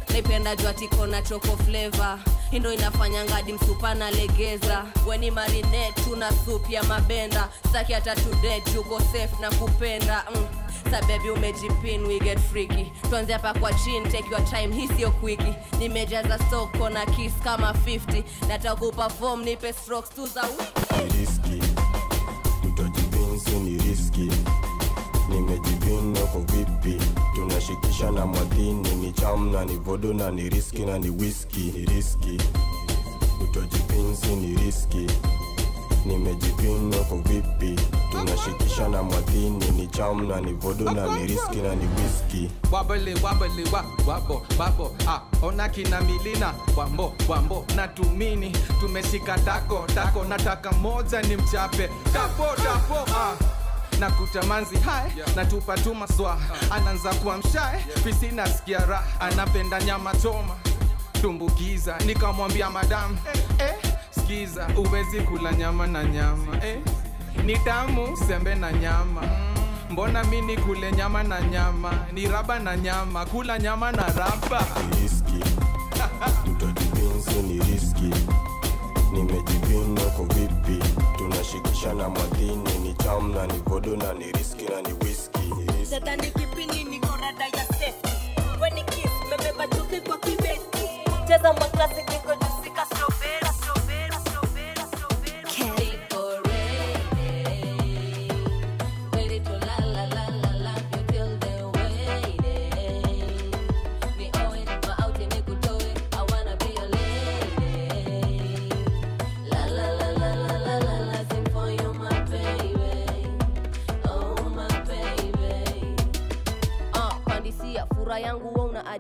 [0.10, 2.20] naipenda jua tiko na choko fleva
[2.52, 4.86] indo inafanya ngadi msupa na legeza.
[5.08, 7.50] Weni marine tuna sup ya mabenda.
[7.70, 8.16] Staki hata
[8.74, 10.26] juko safe na kupenda.
[10.36, 10.46] Mm.
[10.92, 12.92] sabebi umejipin we get freaky.
[13.10, 17.72] Tuanze hapa kwa chin take your time hii sio kwiki nimejaza soko na kiss kama
[17.72, 21.67] 50 nataka kuperform nipe strokes tu za wiki
[27.68, 31.86] tunashikisha na mwadhini ni cham na ni vodo na ni riski na ni wiski ni
[31.86, 32.42] riski.
[33.44, 35.08] Utojipinzi ni riski.
[36.06, 37.76] Nimejipinwa kwa vipi?
[38.12, 43.16] Tunashikisha na mwadhini ni cham na ni vodo na ni riski na ni wiski wabele
[45.08, 51.90] ah, ona kina milina wambo wambo na tumini tumeshika tako tako nataka moja ni mchape.
[52.14, 53.57] Tapo tapo ah.
[54.00, 56.38] Na kutamanzi hai natupa tu maswa
[56.72, 59.20] anaanza kuwa mshae fisi nasikia raha.
[59.22, 60.56] Anapenda nyama choma.
[61.22, 63.18] Tumbukiza nikamwambia madamu
[63.60, 63.74] eh,
[64.12, 66.80] skiza uwezi kula nyama na nyama eh,
[67.46, 69.22] ni tamu sembe na nyama.
[69.90, 71.94] Mbona mi ni kule nyama na nyama?
[72.14, 73.26] Ni raba na nyama.
[73.26, 74.66] Kula nyama na raba.
[75.02, 75.44] Riski
[79.14, 80.84] utojipinzi ni kwa vipi?
[81.18, 85.54] Tunashikisha na mwadhini ni cham na ni vodo na ni riski na ni wiski.
[91.28, 92.06] Cheza ma classic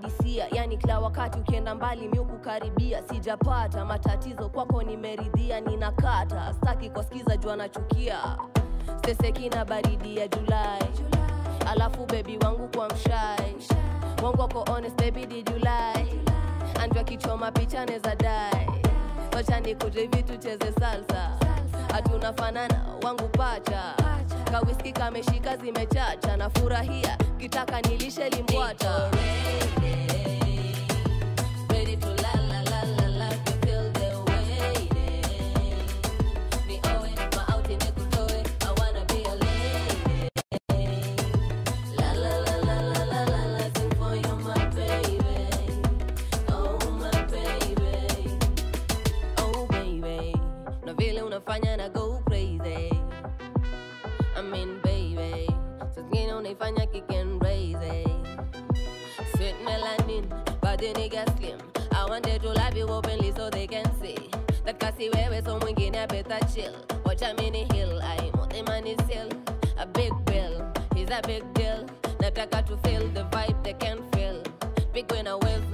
[0.04, 6.54] yangu yani kila wakati ukienda mbali mi ukukaribia sijapata matatizo kwako nimeridhia ninakata.
[6.54, 8.18] Staki kwasikiza jua nachukia.
[9.06, 10.90] Seseki na baridi ya julai
[11.68, 13.56] alafu bebi wangu kwa mshai.
[14.24, 16.22] Wangu wako honest baby did you lie?
[16.82, 18.68] Andwa kichoma picha neza dai
[19.36, 21.32] wacha nikuje hivi tucheze salsa.
[21.94, 23.94] Hatuna fanana wangu pacha
[24.52, 29.12] kawiski kameshika zimechacha na furahia kitaka nilishe limbwata
[32.00, 32.78] to la la la
[60.94, 61.60] body nigga slim.
[61.92, 64.18] I wanted to love you openly so they can see.
[64.66, 66.74] That wewe so mwingine better chill.
[67.06, 69.30] Watch a mini hill, I the man is still
[69.78, 70.66] a big bill.
[70.96, 71.86] He's a big deal.
[72.20, 74.44] Nataka to feel the vibe they can feel.
[74.94, 75.67] Big when I waves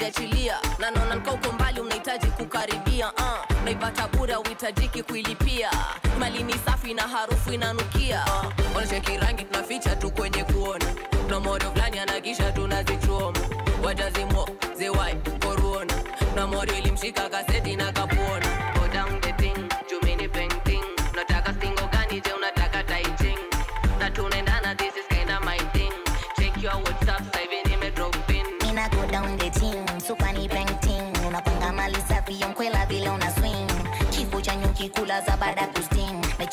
[0.00, 5.70] kujiachilia na naona nika mbali unahitaji kukaribia uh, naipata bure uhitajiki kuilipia.
[6.18, 8.24] Mali ni safi na harufu inanukia.
[8.24, 10.84] Uh, wanacheki rangi tunaficha tu kwenye kuona.
[11.28, 13.38] Na fulani anakisha tunazichoma.
[13.84, 15.94] Wajazimo zewai koruona
[16.34, 16.46] na
[16.78, 17.55] ilimshika kaseti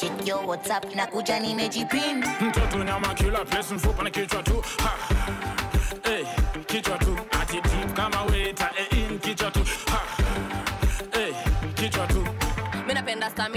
[0.04, 4.64] check your whatsapp na kuja nimejipin mtoto nyama kila place mfupa na kichwa tu.
[4.84, 4.92] Ha.
[6.04, 6.26] Hey,
[6.66, 7.18] kichwa tu.
[7.42, 8.43] Attitude kama waiter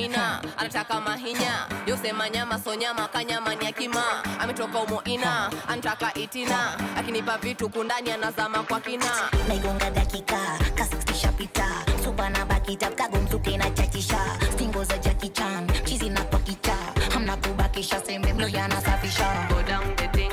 [0.00, 1.66] stamina anataka mahinya.
[1.86, 4.04] Yosema nyama so nyama kanyama ni akima.
[4.40, 6.76] Ametoka umoina anataka itina.
[6.98, 9.10] Akinipa vitu kundani anazama kwa kina.
[9.48, 10.38] Naigonga dakika
[10.74, 11.66] kasistishapita
[12.04, 14.18] supa na bakita kago msuke na chachisha.
[14.52, 16.76] Stingo za jakichan chizi na pakicha
[17.12, 20.32] hamna kubakisha sembe mlo yanasafisha Go down the thing,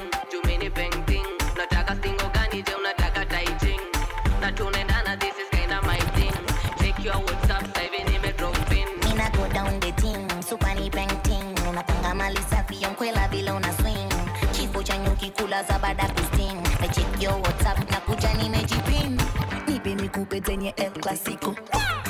[15.44, 16.58] kula za baada kusting
[16.96, 19.22] check your whatsapp na kuja nimejipin
[19.68, 21.56] Nipe nikupe zenye El Clasico.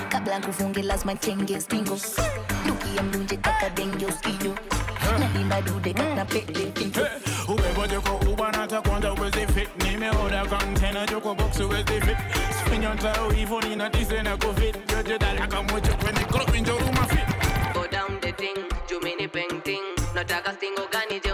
[0.09, 1.97] Kabla nkufunge lazima chenge stingo.
[2.67, 4.55] Dukia mdunje kaka denge usiyo
[5.19, 7.07] nalinda dude kaka pele pinto.
[7.47, 9.69] Ubeboje ko ubanata kwanza uwezi fit.
[9.83, 12.17] Nimeoda kontena joko box uwezi fit.
[12.61, 14.77] Spinyota uivo nina dise na covid.
[14.87, 17.27] Joje dalaka mojo kwenye club njoruma fit.
[17.73, 18.57] Go down the thing,
[18.89, 19.81] jumini painting.
[20.15, 21.32] Nataka stingo gani je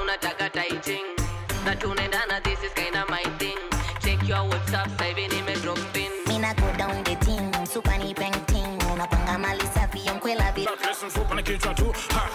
[11.59, 12.29] kichwa tu ha.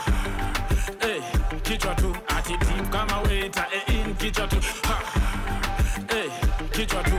[1.01, 1.22] Eh,
[1.62, 4.57] kichwa tu ati team kama weta eh, in kichwa tu
[4.89, 4.99] ha.
[6.09, 6.31] Eh,
[6.72, 7.12] kichwa tu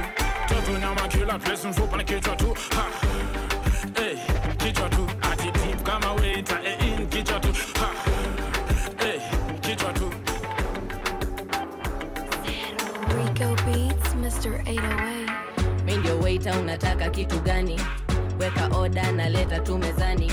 [0.48, 2.86] toto na makila place mfupa na kichwa tu ha.
[3.96, 4.18] Eh,
[4.58, 7.90] kichwa tu ati team kama weta eh, in kichwa tu ha.
[9.00, 9.22] Eh,
[9.62, 10.12] kichwa tu
[13.18, 14.62] Rico Beats, Mr.
[14.64, 15.86] 808.
[15.86, 17.82] Mindio waiter unataka kitu gani?
[18.40, 20.32] Weka oda na leta tu mezani.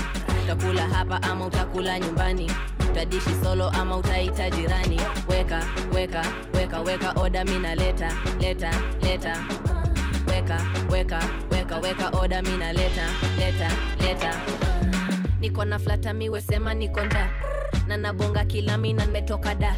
[0.53, 2.51] Utakula hapa ama utakula nyumbani?
[2.91, 5.01] Utadishi solo ama utaita jirani?
[5.29, 9.37] Weka, weka, weka, weka oda mina leta leta, leta.
[10.27, 11.19] Weka, weka,
[11.51, 13.05] weka, weka oda mina leta
[13.39, 14.41] leta, leta.
[15.39, 17.29] Niko na flata miwe sema niko nda
[17.87, 19.75] na nabonga kila mina nimetoka da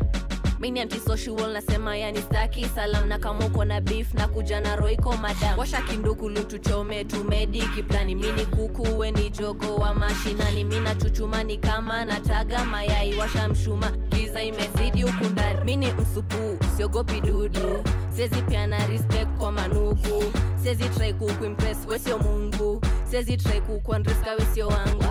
[0.66, 5.18] mini antisocial nasema yani staki salam na kama uko na beef na kuja na roiko
[5.18, 10.64] madam washa kinduku lutuchome tumedi kiplani mini kuku we ni jogo wa mashinani.
[10.64, 13.16] Mina chuchumani kama nataga mayai.
[13.16, 15.64] Washa mshuma giza imezidi huku ndani.
[15.66, 17.84] Mini msupu siogopi dudu.
[18.16, 20.24] Sezi piana respect kwa manuku
[20.64, 22.82] sezi try kukuimpress wesio mungu.
[23.12, 25.04] Sezi try kukuandreska wesio wangu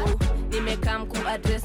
[0.54, 1.16] nimekaa mku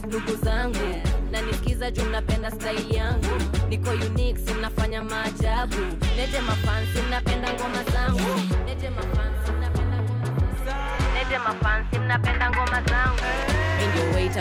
[0.07, 1.01] ndugu zangu.
[1.31, 3.27] Na nikiza juu mnapenda style yangu.
[3.69, 5.75] Niko unique sinafanya maajabu.
[6.17, 8.39] Nete mafansi mnapenda ngoma zangu.
[8.65, 9.51] Neje mafansi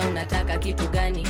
[0.09, 1.29] unataka kitu gani?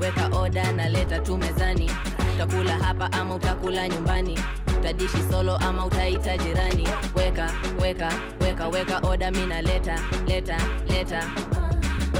[0.00, 1.90] Weka oda na leta tu mezani.
[2.34, 4.38] Utakula hapa ama utakula nyumbani?
[4.78, 6.88] Utadishi solo ama utaita jirani?
[7.16, 7.50] Weka
[7.80, 10.56] weka weka weka oda mi naleta leta
[10.88, 11.22] leta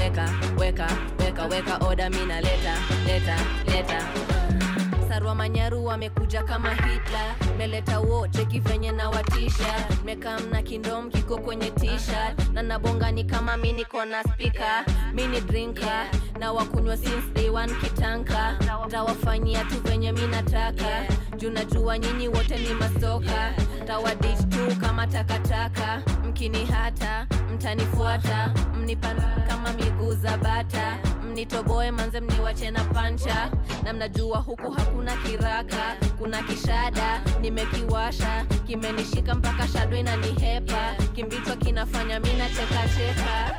[0.03, 0.29] weka
[0.59, 0.87] weka
[1.19, 2.75] weka weka oda mina leta
[3.07, 3.35] leta
[3.65, 3.99] leta.
[5.09, 9.87] Sarwa manyaru wamekuja kama hitla meleta wote kivenye na watisha.
[10.05, 12.49] Mekam na kindom kiko kwenye t-shirt.
[12.53, 16.05] Na nabongani kama mi niko na spika mi ni drinka
[16.39, 17.51] na wakunywa since
[17.81, 18.57] kitanka.
[18.89, 21.07] Tawafanyia tu venye mi nataka.
[21.37, 23.53] Juu najua nyinyi wote ni masoka.
[23.87, 26.01] Tawadich tu kama takataka
[26.49, 28.53] mkini hata mtanifuata.
[28.79, 29.13] Mnipa
[29.47, 30.97] kama miguu za bata.
[31.31, 33.51] Mnitoboe manze mniwache na pancha.
[33.83, 37.21] Na mnajua huku hakuna kiraka kuna kishada.
[37.41, 43.53] Nimekiwasha kimenishika mpaka shado inanihepa kimbitwa kinafanya mi nachekacheka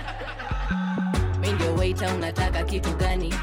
[2.17, 3.35] unataka kitu gani?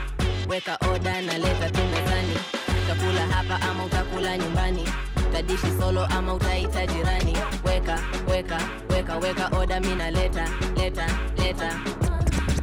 [0.49, 2.37] Weka oda na leta tu mezani.
[2.83, 4.83] Utakula hapa ama utakula nyumbani
[5.32, 7.99] utadishi solo ama utaita jirani weka
[8.32, 8.59] weka
[8.89, 11.05] weka weka oda mina leta leta
[11.38, 11.71] leta.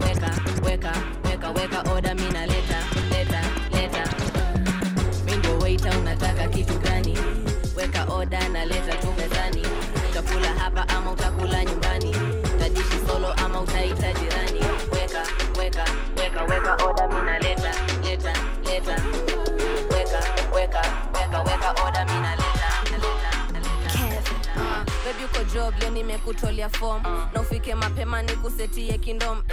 [0.01, 0.31] Weka
[0.65, 0.93] weka
[1.25, 2.79] weka weka oda mina leta
[3.11, 3.41] leta
[3.73, 4.05] leta.
[5.27, 7.19] Mingo ndio unataka kitu gani?
[7.77, 9.63] Weka oda na leta tu mezani.
[10.11, 12.17] Utakula hapa ama utakula nyumbani?
[12.57, 14.61] Utadishi solo ama utaita jirani
[14.93, 15.23] weka
[15.59, 15.85] weka
[16.17, 17.48] weka weka oda mina leta
[25.59, 27.03] leo nimekutolea form.
[27.35, 29.45] Na ufike mapema nikusetie kindom mm.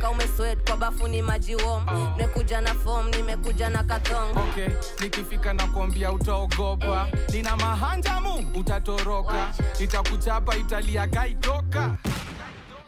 [0.00, 1.86] ka umeswet kwa bafu ni maji wom
[2.16, 4.68] nimekuja na fom nimekuja na kathong okay
[5.00, 7.08] nikifika na kuambia utaogopa.
[7.32, 9.52] Nina mahanjamu utatoroka.
[9.80, 11.96] Itakuchapa italia kaitoka.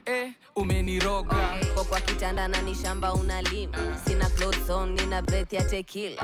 [0.06, 1.36] Eh, umeniroga.
[1.36, 1.84] Okay.
[1.84, 6.22] kwa kitanda na ni shamba unalima sina clothes on nina breath ya tekila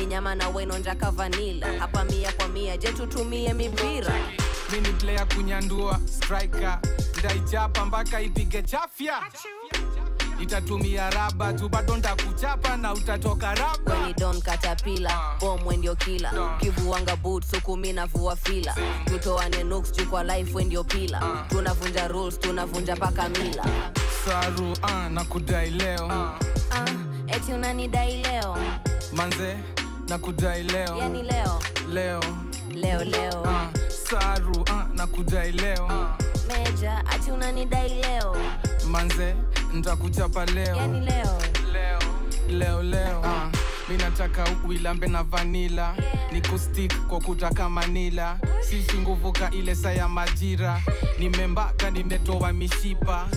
[0.00, 4.14] ni nyama na wenonjaka vanila hapa mia kwa mia je tutumie mipira
[4.72, 6.78] mini player kunyandua striker.
[7.18, 9.14] Ndaichapa mpaka ipige chafya.
[10.40, 11.96] Itatumia raba tu bado
[12.76, 14.12] na utatoka raba.
[14.18, 15.10] Don katapila
[15.76, 16.56] ndio kila.
[16.60, 18.76] Kivuanga boots huku mi navua fila.
[19.04, 21.46] Tutoane nuks juu kwa life ndio pila.
[21.48, 23.64] Tunavunja rules tunavunja paka mila.
[24.24, 26.08] Saru ah, na kudai leo.
[26.12, 26.86] Ah,
[27.26, 28.56] eti unanidai leo.
[29.12, 29.56] Manze
[30.08, 30.96] na kudai leo.
[30.96, 31.60] Yani leo.
[31.92, 32.20] Leo.
[32.74, 33.44] Leo leo.
[33.46, 33.68] Ah,
[34.10, 35.88] saru uh, na kudai leo
[36.48, 38.36] meja ati unanidai leo.
[38.90, 39.34] Manze
[39.74, 40.76] ntakuchapa leo.
[40.76, 41.38] Yani leo.
[41.72, 41.98] Leo
[42.48, 43.22] leo leo.
[43.24, 43.50] Ah.
[43.90, 45.94] Mi nataka uilambe na vanila
[46.32, 50.80] ni kustik kwa kutaka manila sisi nguvuka ile saa ya majira.
[51.18, 53.28] Nimembaka nimetoa mishipa.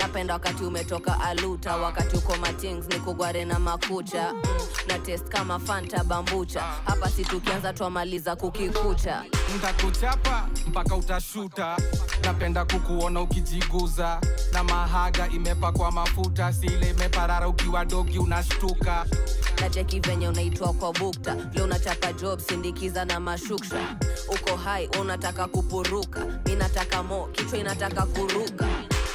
[0.00, 1.76] Napenda wakati umetoka aluta.
[1.76, 4.32] Wakati uko matings ni kugware na makucha.
[4.32, 4.40] Mm,
[4.88, 6.60] na test kama fanta bambucha.
[6.84, 9.24] Hapa si tukianza twamaliza kukikucha.
[9.56, 11.76] Ntakuchapa mpaka utashuta.
[12.24, 14.20] Napenda kukuona ukijiguza.
[14.52, 16.52] Na mahaga imepakwa mafuta.
[16.52, 19.06] Sile imeparara ukiwa dogi unashtuka.
[19.60, 21.36] Na cheki venye unaitwa kwa bukta.
[21.54, 23.96] Leo unachapa job sindikiza na mashuksha
[24.28, 26.20] uko hai unataka kupuruka.
[26.46, 28.66] Mi nataka mo kichwa inataka kuruka.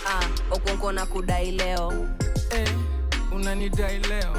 [0.10, 1.94] Ah, ukunko na kudai leo.
[2.52, 2.70] Eh,
[3.32, 4.34] unanidai leo.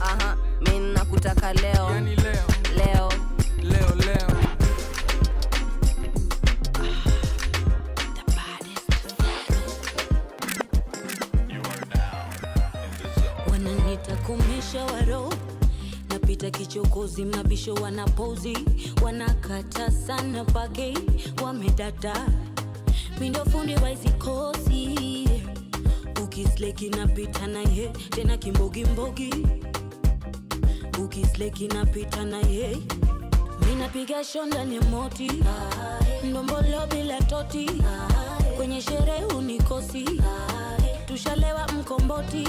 [0.00, 1.90] Aha mi nakutaka leo.
[1.94, 2.44] Yani leo.
[2.76, 3.12] Leo.
[3.62, 4.36] Leo leo.
[13.50, 14.84] Wananita kumisha
[16.28, 18.58] waro kichokozi mabisho wanapozi
[19.02, 20.94] wanakata sana pake,
[21.42, 22.14] wamedata
[23.20, 25.28] mindo fundi waizikosi
[26.24, 29.34] ukisleki napita naye tena kimbogimbogi
[31.04, 32.76] ukisleki napita naye
[33.66, 35.30] minapiga shondani moti.
[36.24, 37.70] Ndombolo bila toti
[38.56, 40.04] kwenye sherehe unikosi.
[41.06, 42.48] Tushalewa mkomboti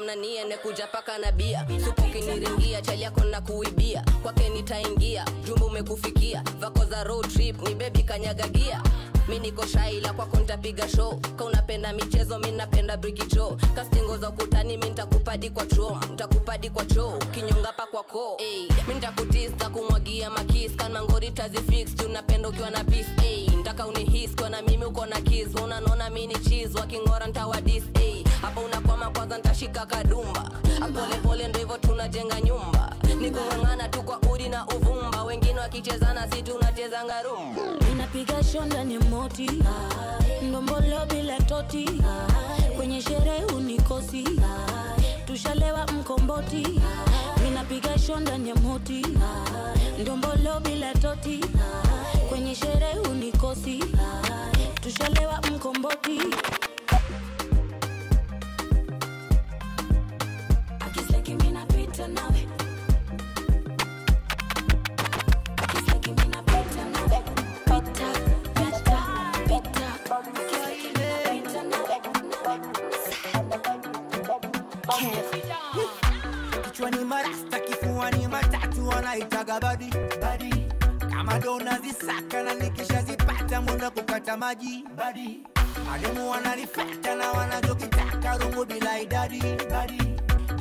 [0.00, 1.66] Nikamnanie nekuja paka na bia.
[1.84, 4.04] Supukiniringia chali yako na kuibia.
[4.22, 6.42] Kwake nitaingia jumba umekufikia.
[6.60, 8.82] Vako za road trip ni bebi kanyagagia
[9.28, 11.20] mi niko shaila kwako ntapiga show.
[11.36, 16.84] Ka unapenda michezo mi napenda brikicho kastingo za ukutani mi ntakupadi kwa cho ntakupadi kwa
[16.84, 20.76] cho kinyonga pa kwa ko hey, mi ntakutista kumwagia makis.
[20.76, 25.20] Kanmangori tazifix juu napenda ukiwa na pis hey, ntaka unihis kiwa na mimi uko na
[25.20, 30.50] kis unanona mi ni chis wakingora ntawadis hey, hapa unakwama kwanza ntashika kadumba.
[30.82, 32.92] Apolepole ndo hivyo tunajenga nyumba.
[33.20, 35.22] Ni kung'ang'ana tu kwa udi na uvumba.
[35.22, 37.62] Wengine wakichezana si tunachezanga rumba
[37.92, 39.50] inapiga shonda ni moti.
[40.42, 42.02] Ndombolo bila toti.
[42.76, 44.24] Kwenye sherehe unikosi.
[45.26, 46.80] Tushalewa mkomboti.
[47.44, 49.06] Minapiga shonda ni moti.
[50.00, 51.40] Ndombolo bila toti.
[52.28, 53.84] Kwenye sherehe unikosi.
[54.82, 56.18] Tushalewa mkomboti
[79.16, 79.90] wanaitaga badi
[80.20, 80.66] badi.
[81.10, 85.42] Kama dona zisaka na nikishazipata mwenda kukata maji badi.
[85.90, 90.02] Mademu wanalifata na wanachokitaka rungu bila idadi badi.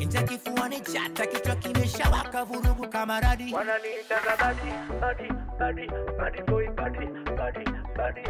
[0.05, 3.53] Nja kifuani chata kichwa kimeshawaka vurugu kama radi.
[3.53, 5.29] Wananiitaga badi badi
[5.59, 5.87] badi.
[6.17, 7.05] Badi boy badi
[7.37, 7.65] badi
[7.97, 8.21] badi.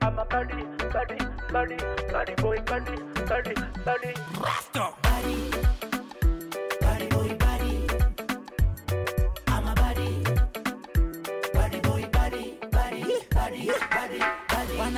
[0.00, 0.54] Ama badi
[0.94, 1.76] badi badi.
[2.12, 2.92] Badi boy badi
[3.28, 3.54] badi
[3.86, 4.14] badi.
[4.44, 4.92] Rasta.
[5.02, 5.50] Badi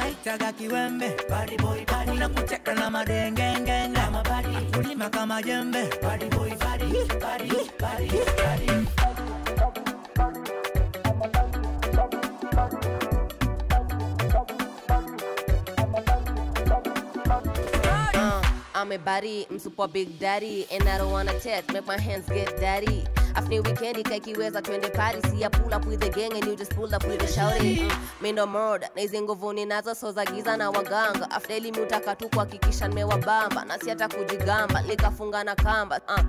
[0.05, 0.15] body.
[0.15, 2.11] Wanaitaga kiwembe body boy body.
[2.11, 4.67] Unakuteka na madengengenge I'm a body.
[4.73, 8.87] Kulima kama jembe body boy body, body, body, body.
[18.17, 18.43] Uh,
[18.75, 22.59] I'm a body, msupa big daddy And I don't wanna test, make my hands get
[22.61, 23.05] daddy
[23.35, 26.95] After weekend ikaikiweza twende Paris ya pull up with the gang and you just pull
[26.95, 30.57] up with the shouty mm, Mi ndo murder, na hizi nguvu ninazo so za giza
[30.57, 31.31] na waganga.
[31.31, 33.65] After elimi utaka tu kuhakikisha nimewabamba.
[33.65, 36.01] Na si hata kujigamba, nikafunga na kamba.
[36.09, 36.25] Uh.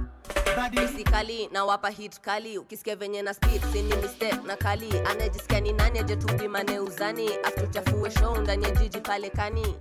[0.74, 2.58] Basically nawapa hit kali.
[2.58, 4.93] Ukisikia venye na speed sini mistake na kali.
[5.12, 7.30] Anajisikia ni nani aje tupimane uzani?
[7.43, 9.76] After chafue show ndani ya jiji pale kani.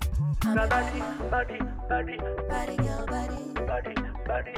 [0.44, 1.00] Body,
[1.30, 1.58] body,
[1.88, 2.18] body,
[2.48, 3.94] body, girl, body, body,
[4.26, 4.52] buddy.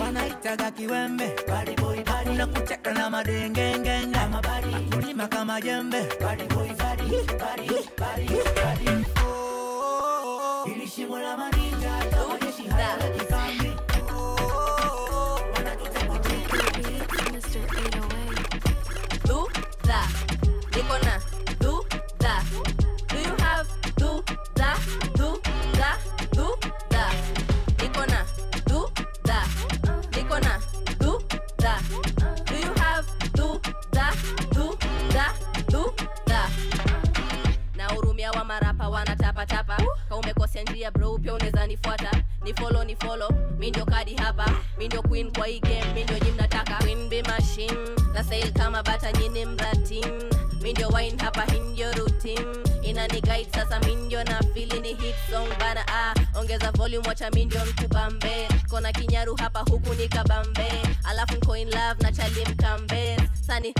[0.00, 1.36] Wanaitaga kiwembe.
[2.30, 6.08] Unakucheka na madengengengakulima kama jembe.
[10.66, 12.96] Ilishimo la maninja kama jeshi haya
[19.92, 20.08] that.
[20.72, 21.14] Niko na
[21.60, 22.34] duda.
[23.08, 23.68] Do you have
[24.00, 24.70] duda?
[25.18, 25.90] Duda,
[26.90, 27.14] that.
[27.78, 28.20] Niko na
[28.70, 29.38] duda.
[30.12, 30.54] Niko na
[31.02, 31.72] duda.
[32.48, 34.06] Do you have duda?
[34.54, 36.50] Duda, that.
[37.76, 39.76] na hurumia wa marapa wanatapatapa
[40.08, 42.10] ka umekosea njia bro pia unaweza nifuata
[42.44, 43.30] ni follow ni follow.
[43.58, 44.50] Mi ndio kadi hapa.
[44.78, 45.92] Mi ndio queen kwa hii game.
[45.94, 47.76] Mi ndio mnataka queen be machine.
[48.14, 50.04] Na sail kama bata nyini mratim
[50.62, 52.46] mi ndio wine hapa hii ndio routine.
[52.82, 56.14] Inani guide sasa mi ndio na fili ni hit song bana ah.
[56.38, 60.72] Ongeza volume wacha mi ndio nkubambe kona kinyaru hapa huku ni kabambe.
[61.04, 63.16] Alafu nko in love na chalim kambe
[63.46, 63.74] sani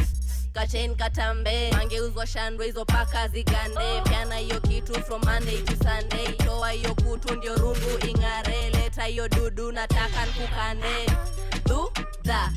[0.52, 4.00] kachen katambe mangeuzwa shandwe hizo paka zigande.
[4.04, 6.32] Pyana hiyo kitu from monday to sunday.
[6.32, 11.06] Toa hiyo kutu ndio rungu ing'are leta hiyo dudu nataka nkukande
[11.66, 12.52] dudha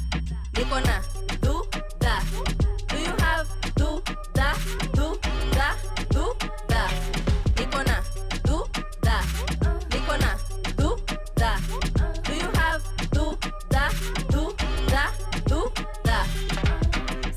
[0.53, 1.03] niko na
[1.41, 2.21] dudha
[2.87, 4.55] do you have dudha
[5.55, 5.75] da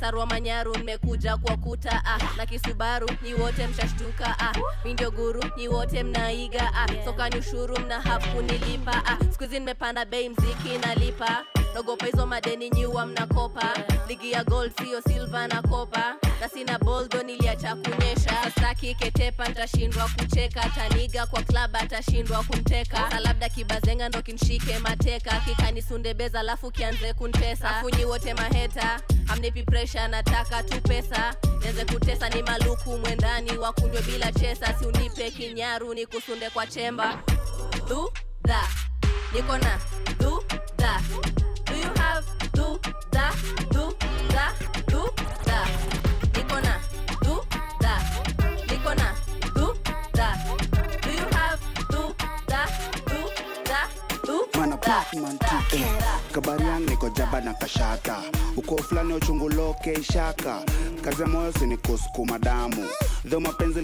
[0.09, 4.53] sarwa manyaru nimekuja kwa kuta ah, na kisubaru ni wote mshashtuka ah,
[4.85, 10.05] mindio guru ni wote mnaiga ah, soka ni ushuru mna hafu nilipa ah, skuizi nimepanda
[10.05, 11.45] bei mziki nalipa
[11.75, 13.77] naogopa hizo madeni nyiwa mnakopa.
[14.09, 18.51] Ligi ya gold sio silva na kopa na sina boldo niliacha kunyesha.
[18.51, 20.61] Staki ketepa ntashindwa kucheka.
[20.75, 23.11] Taniga kwa klab atashindwa kumteka.
[23.11, 25.41] Sa labda kibazenga ndo kinshike mateka.
[25.41, 27.71] Kikanisundebeza alafu kianze kuntesa.
[27.77, 31.35] Afunyi wote maheta amnipi presha nataka tu pesa.
[31.63, 33.59] Nianze kutesa ni maluku mwendani.
[33.59, 37.23] Wakunywe bila chesa si unipe kinyaru ni kusunde kwa chemba.
[37.89, 38.11] Du
[38.43, 38.61] da
[39.33, 39.79] niko na
[40.19, 40.43] du
[43.73, 43.85] du
[44.35, 44.68] da
[54.93, 55.85] tuke
[56.33, 57.11] kabarian niko
[57.45, 58.17] na kashata
[58.57, 60.63] uko fulani uchunguloke ishaka.
[61.03, 62.85] Kazi ya moyo sinikusukuma damu.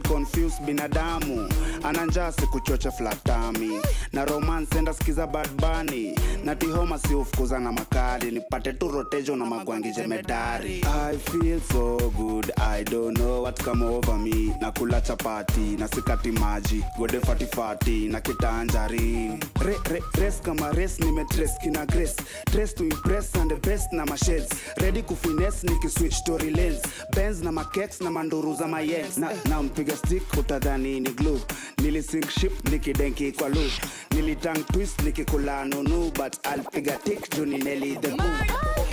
[0.01, 1.49] Confuse binadamu.
[1.83, 3.81] Ana sikuchocha flatami.
[4.13, 8.31] Na romance enda sikiza badbani na tihoma si ufukuza na makali.
[8.31, 10.83] Nipate tu rotejo na magwangi jemedari.
[11.11, 14.55] I feel so good i don't know what come over me.
[14.61, 16.85] Na kula chapati na sikati maji.
[16.99, 22.17] Gode fatifati na kitanjari re, re, res kama res nimetres kina grace.
[22.53, 24.49] Dress to impress and the best na masheds
[24.83, 26.83] ready kufines nikiswitch story lens
[27.17, 31.41] bens na makeks na manduru za mayens na, na mpiga stick utadhani ni glue.
[31.79, 33.71] Nilisink ship nikidenki kwa lu
[34.11, 38.31] nilitang twist nikikula nunu but alpiga tik juni neli the boom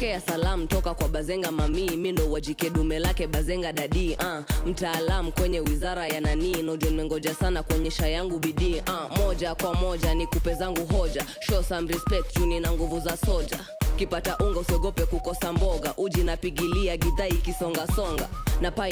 [0.02, 5.32] pokea salamu toka kwa bazenga mamii mi ndo wajike dume lake bazenga dadi uh, mtaalam
[5.32, 10.28] kwenye wizara ya nanii nojo nimengoja sana kuonyesha yangu bidii uh, moja kwa moja ni
[10.28, 11.26] kupe zangu hoja.
[11.39, 13.60] Show some respect juni na nguvu za soja
[14.02, 15.93] kipata unga usiogope kukosa mboga.
[15.97, 18.28] Uji napigilia gidhaa ikisongasonga
[18.62, 18.88] na paa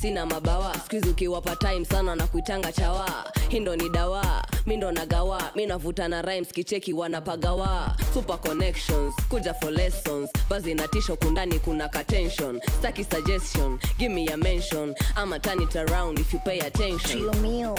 [0.00, 0.74] sina mabawa.
[0.86, 3.24] Skuizi ukiwapa sana na kuitanga chawa.
[3.48, 5.42] Hindo ni dawa mindo nagawa.
[5.56, 5.66] Mi
[6.08, 7.96] na rhymes kicheki wanapagawa.
[8.14, 10.30] Super connections kuja for lessons.
[10.50, 12.60] Bazi na kundani kuna katension.
[12.78, 14.94] Staki suggestion give me a mention.
[15.16, 17.00] Ama turn it around if you pay attention.
[17.20, 17.74] Trio mio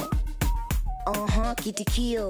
[1.08, 2.30] Aha, kitikio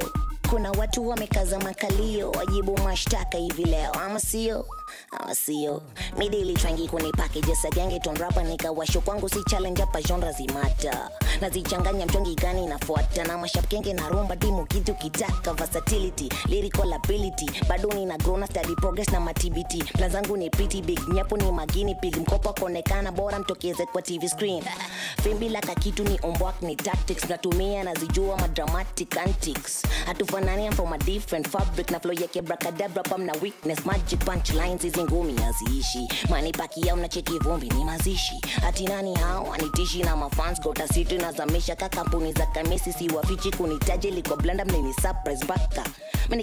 [0.50, 4.66] kuna watu wamekaza makalio wajibu mashtaka hivi leo ama sio
[5.11, 5.81] ama sio.
[6.17, 8.17] Midi ilitrangi kwenye package sagangeton
[8.47, 11.09] nikawasho kwangu si challenge hapa genre zimata.
[11.41, 17.45] Nazichanganya mtongi gani nafuata na mashapkenge na rumba dimu kitu kitaka versatility lyrical ability.
[17.69, 19.83] Bado nina grow study progress na matibiti.
[19.83, 24.29] Plan zangu ni pretty big nyapo ni magini pig mkopo konekana bora mtokeze kwa tv
[24.29, 24.63] screen.
[25.23, 29.83] Fimbi laka kitu ni ombwak ni tactics natumia nazijua madramatic antics.
[30.05, 35.41] Hatufanania from a different fabric na flow yake brakadabra pam weakness magic punchlines hizi zingumi
[35.41, 38.41] haziishi manipakia mnacheki vumbi ni mazishi.
[38.67, 40.88] Ati nani hao anitishi na mafans gota
[41.21, 45.84] nazamisha ka kampuni za kamisi siwafichi kunitaji liko blanda mnini surprise baka.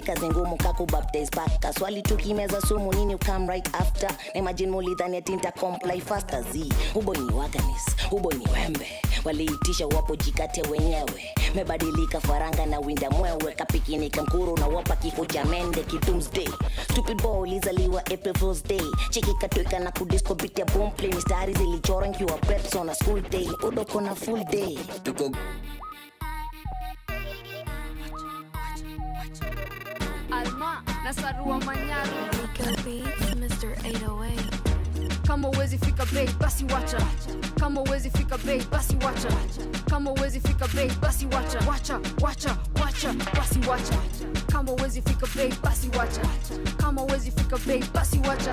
[0.05, 4.09] Kazi ngumu kakubaptize paka swali tukimeza sumu nini ukam right after?
[4.33, 8.87] Imagine mulidhani atinta comply faster z hubo ni waganis hubo ni wembe.
[9.25, 11.33] Waliitisha wapo jikate wenyewe.
[11.55, 13.53] Mebadilika faranga na winda mwewe.
[13.55, 16.49] Kapikinika mkuru na wapa kifo cha mende kitumsday
[16.91, 18.03] stupid boy lizaliwa
[18.33, 22.95] fools day cheki katweka na kudisco beat ya bomplay mistari zilichora nkiwa preps on a
[22.95, 23.49] school day.
[23.67, 24.79] Udoko na full day.
[25.03, 25.31] Tuko
[30.31, 33.71] alma na sarua manyaru Rico Beats, Mr.
[33.83, 34.52] 808.
[35.27, 36.97] Kama uwezi fika bei basi wacha.
[37.59, 39.29] Kama uwezi fika bei basi wacha.
[39.89, 41.59] Kama uwezi fika bei basi wacha.
[41.67, 43.95] Wacha wacha wacha basi wacha.
[44.51, 46.21] Kama uwezi fika bei basi wacha.
[46.77, 48.51] Kama uwezi fika bei basi wacha.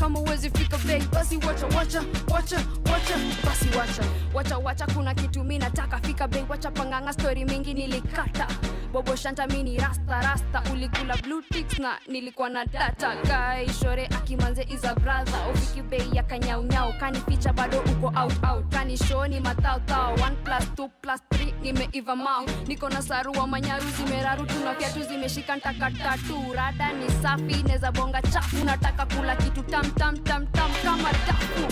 [0.00, 2.56] Kama uwezi fika bei basi wacha wacha wacha
[2.92, 4.02] wacha basi wacha.
[4.34, 6.44] Wacha wacha kuna kitu mimi nataka fika bei.
[6.48, 8.46] Wacha panganga story mingi nilikata.
[8.92, 10.62] Bobo shanta mini rasta rasta.
[10.72, 13.16] Ulikula blue ticks na nilikuwa na data.
[13.24, 15.40] Guy shore akimanze is a brother.
[15.54, 18.64] Ufiki bei ya kanyaunyau kanificha bado uko out out.
[18.70, 23.86] Kani show ni matautao 1 plus 2 plus 3 nimeiva mau niko na sarua manyaru
[23.96, 28.64] zimeraru tuna viatu zimeshika ntakatatu rada ni safi neza bonga chafu.
[28.64, 31.64] Nataka kula kitu tam tam tam tam kama dafu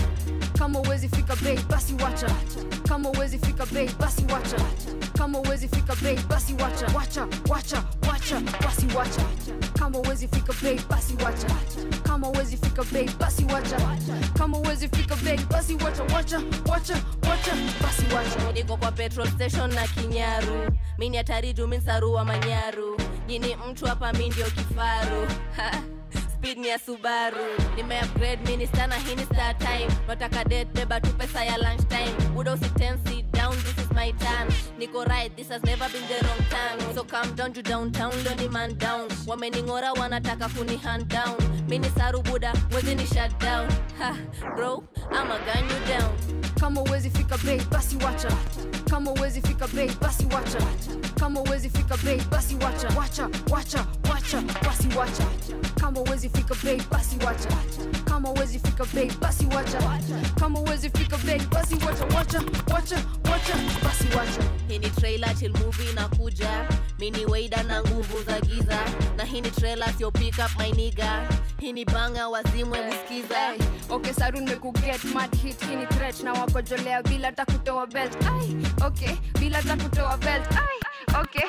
[0.58, 2.26] kama uwezi fika bei basi wacha.
[2.88, 4.56] Kama uwezi fika bei basi wacha.
[5.18, 6.86] Kama uwezi fika bei basi wacha.
[6.96, 9.22] Wacha wacha wacha basi wacha.
[9.78, 11.46] Kama uwezi fika bei basi wacha.
[12.02, 13.76] Kama uwezi fika bei basi wacha.
[14.38, 16.38] Kama uwezi fika bei basi wacha wacha
[16.70, 16.94] wacha
[17.30, 18.52] wacha basi wacha.
[18.52, 20.70] Niko kwa petrol station na kinyaru.
[20.98, 21.66] Mini hatari juu
[22.12, 22.96] wa manyaru.
[23.28, 25.26] Nyini mtu hapa mi ndio kifaru.
[25.56, 25.70] Ha,
[26.38, 27.36] speed ni ya subaru.
[27.76, 29.88] Nimeupgrade mini sana hini star time.
[30.08, 32.12] Nataka det beba tu pesa ya lunch time.
[32.34, 34.48] Buda usiten sit down this is my turn.
[34.78, 36.94] Niko right this has never been the wrong turn.
[36.94, 39.08] So come down to downtown ni man down.
[39.26, 41.36] Wamening'ora wanataka kuni hand down.
[41.68, 43.68] Mini saru buda mwezi ni shut down.
[43.98, 44.16] Ha,
[44.56, 46.12] bro ama gun you down.
[46.60, 48.28] Kama uwezi fika bei basi wacha.
[48.90, 50.58] Kama uwezi fika bei basi wacha.
[51.20, 52.88] Kama uwezi fika bei basi wacha.
[52.98, 55.24] Wacha wacha wacha basi wacha.
[55.80, 57.48] Kama uwezi fika bei basi wacha.
[58.04, 59.78] Kama uwezi fika bei basi wacha.
[60.40, 62.38] Kama uwezi fika bei basi wacha wacha
[62.74, 62.96] wacha
[63.30, 63.54] wacha
[63.84, 64.42] basi wacha.
[64.68, 66.68] Hii ni trailer chill movie inakuja.
[66.98, 68.78] Mini weida na nguvu za giza.
[69.16, 71.28] Na hii ni trailer sio pick up my nigga.
[71.60, 73.38] Hii ni banga wazimwe msikiza.
[73.38, 73.58] Hey,
[73.88, 75.66] okay saru nimekuget mad hit.
[75.68, 78.16] Hii ni threat na wakojolea bila takutoa belt.
[78.26, 78.56] Ai
[78.86, 80.46] okay bila takutoa belt.
[80.52, 81.44] Ai okay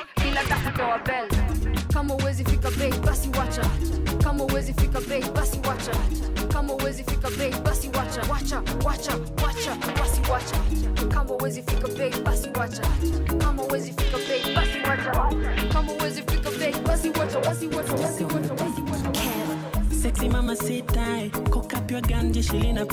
[20.50, 22.86] mama sitai, kokapywa ganje shilina.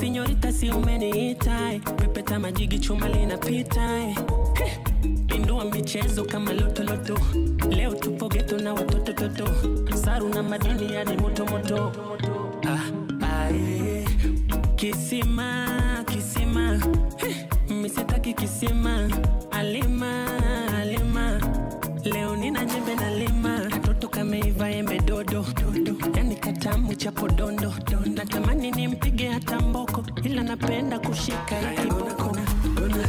[0.00, 4.16] Sinyorita si umeniitai, pepeta majigi chuma linapitai.
[5.62, 7.16] Pindua michezo kama lotoloto,
[7.70, 9.44] leo tupo geto na watoto toto,
[10.04, 11.92] saru na madini yani moto moto.
[12.66, 12.80] Ah,
[13.46, 14.04] ae.
[14.76, 16.80] Kisima, kisima,
[17.16, 19.08] Heh, misitaki kisima,
[19.50, 20.26] alima,
[20.80, 21.40] alima.
[22.04, 23.68] Leo nina jembe na lima.
[24.10, 25.42] Kameiva embe dodo.
[25.54, 25.96] Dodo.
[26.16, 27.72] Yani katamu cha podondo.
[28.14, 30.04] Natamani nimpige hata mboko.
[30.24, 32.36] Ila napenda kushika hii kiboko
[32.74, 33.08] Gona,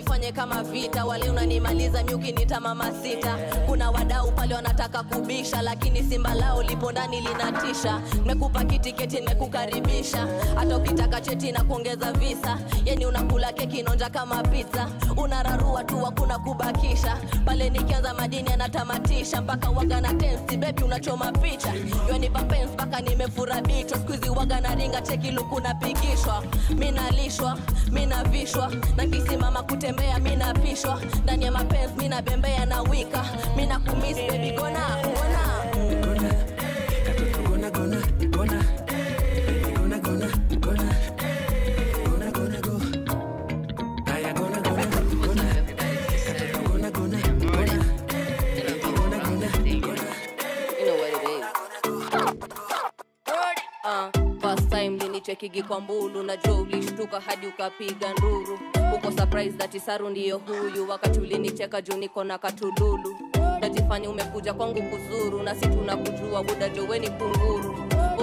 [0.00, 1.04] ukwenye fanye kama vita.
[1.04, 3.36] Wale unanimaliza miuki nita mama sita.
[3.66, 8.00] Kuna wadau pale wanataka kubisha lakini simba lao lipo ndani linatisha.
[8.26, 10.26] Mekupa kitiketi nekukaribisha
[10.56, 12.58] hata ukitaka cheti na kuongeza visa.
[12.84, 14.88] Yani unakula keki nonja kama pizza.
[15.16, 17.16] Unararua tu wakuna kubakisha.
[17.44, 21.72] Pale nikianza madini anatamatisha mpaka waga na tensi bebi unachoma picha.
[22.12, 26.42] Yanipa papens mpaka nimefura bichwa skuizi waga na ringa cheki luku napigishwa
[26.78, 27.58] minalishwa
[27.92, 33.24] minavishwa na kisimama kutembea minapishwa ndani ya mapenzi minabembea na wika
[33.56, 36.34] mina kumis bebi gona gona Gona.
[37.06, 38.02] Katoto gona, gona.
[53.84, 54.10] Uh,
[56.60, 58.58] ulishtuka hadi ukapiga nduru
[58.96, 60.88] uko surprise that Saru ndiyo huyu.
[60.90, 63.16] Wakati ulinicheka juu niko na katululu.
[63.60, 67.74] Najifanya umekuja kwangu kuzuru na si tunakujua buda joweni kunguru.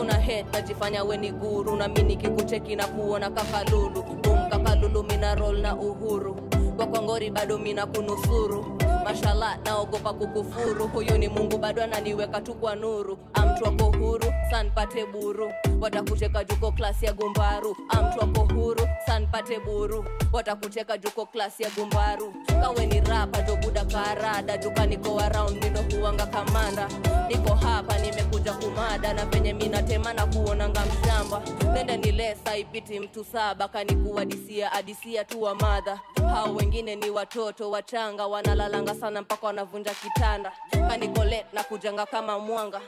[0.01, 3.99] Una head najifanya weni guru na mi nikikucheki na kuona kakalulu.
[4.31, 6.35] Umkakalulu kaka mina roll na uhuru.
[6.77, 8.65] Kwa kwangori bado mina kunusuru.
[9.03, 10.87] Mashallah naogopa kukufuru.
[10.87, 13.17] Huyu ni mungu bado ananiweka tu kwa nuru
[13.53, 15.53] amtu wako huru sanpate buru.
[15.81, 17.77] Watakuteka juko klasi ya gumbaru.
[17.89, 20.05] Amtu wako huru sanpate buru.
[20.33, 22.33] Watakuteka juko klasi ya gumbaru.
[22.61, 24.57] Kawe ni rapa jobuda karada.
[24.57, 26.87] Juka niko around nino huwanga kamanda.
[27.29, 29.13] Niko hapa nimekuja kumada.
[29.13, 31.41] Na penye minatema na kuonanga mshamba.
[31.73, 32.13] Nende ni
[32.59, 33.67] ipiti mtu saba.
[33.67, 35.99] Kanikuadisia adisia tu madha
[36.33, 38.27] hao wengine ni watoto wachanga.
[38.27, 40.51] Wanalalanga sana mpaka wanavunja kitanda.
[40.89, 42.81] Kanikolet na kujanga kama mwanga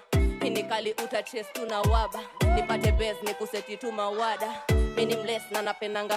[0.56, 2.20] hinikali utaches tu na waba.
[2.56, 4.64] Nipate bes ni kuseti tu mawada.
[4.96, 6.16] Mini mles na napendanga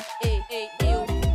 [0.48, 0.66] hey.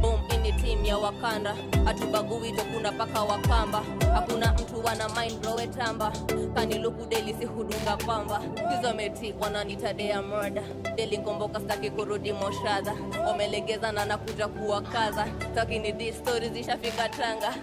[0.02, 0.52] Boom, ini
[0.88, 1.56] ya wakanda.
[1.86, 3.84] Hatubagui tokuna paka wakamba.
[4.14, 6.12] Hakuna mtu wana mind blowe tamba.
[6.56, 8.40] Kaniluku deli si hudunga pamba.
[8.76, 8.94] Hizo
[9.40, 10.64] wananitadea murda
[10.96, 12.94] deli komboka staki kurudi moshadha
[13.28, 16.12] wamelegeza na nakuja kuwakaza takini di
[16.50, 17.54] zishafika tanga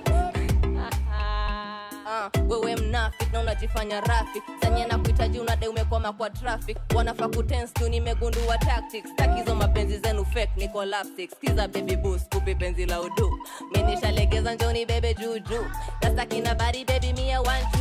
[2.13, 6.79] Ah, wewe mnafik na unajifanya rafik sanye na kuhitaji unade umekwama kwa traffic.
[6.95, 9.15] Wanafaa kutenstu nimegundua tactics.
[9.17, 13.39] Takizo mapenzi zenu fake niko lapstick skiza baby bus kupi penzi la udu.
[13.77, 15.65] Minishalegeza njoni bebe juju.
[16.03, 17.79] Nastakina bari baby mia wanju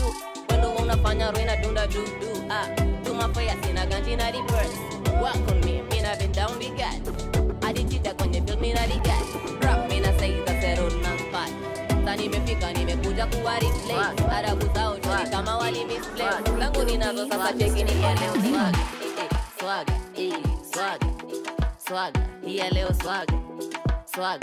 [0.49, 0.83] you.
[0.83, 2.43] Unafanya roina dunda dudu.
[2.49, 2.67] Ah,
[3.05, 4.79] tumafoya sina ganji na reverse.
[5.21, 6.31] Work on mina been
[7.61, 9.48] adichita kwenye film mina the
[12.09, 16.29] sasa nimefika nimekuja kuwa replace adabu zao choni kama wali misplay
[16.59, 18.15] zangu ninazo sasa cheki ni leo
[18.49, 18.75] swag
[19.59, 20.33] swag eh,
[20.73, 21.05] swaga
[21.87, 23.29] swaga hii ya leo swag
[24.15, 24.41] swag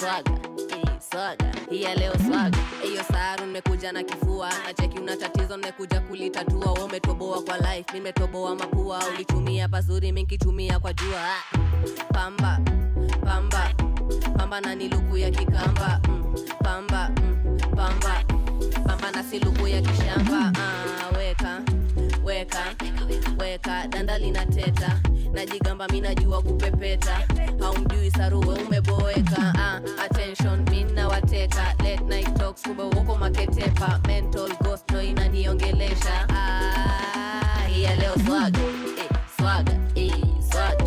[0.00, 0.28] swag
[0.70, 5.56] eh, swaga hii ya leo swaga hiyo saru nimekuja na kifua na cheki una tatizo
[5.56, 11.58] nimekuja kulitatua wewe umetoboa kwa life nimetoboa mapua ulitumia pazuri minkitumia kwa jua Ah,
[12.12, 12.58] pamba
[13.24, 13.72] pamba
[14.36, 16.34] pamba na niluku ya kikamba mm,
[16.64, 18.24] pamba mm, pamba.
[18.86, 21.60] Pamba na siluku ya kishamba ah, weka
[22.24, 22.64] weka
[23.38, 23.86] weka.
[23.88, 25.00] Danda linateta
[25.32, 27.26] najigamba mi najua kupepeta.
[27.60, 34.00] Haumjui saruwe umeboeka ah, attention mina wateka late night talks kumbe uko maketepa.
[34.06, 36.26] Mental ghost no inaniongelesha.
[36.28, 38.60] Ah, ya leo swaga
[38.98, 40.12] eh, swaga eh,
[40.50, 40.84] swaga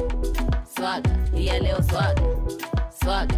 [0.75, 2.21] swaga ya leo swaga
[3.03, 3.35] swaga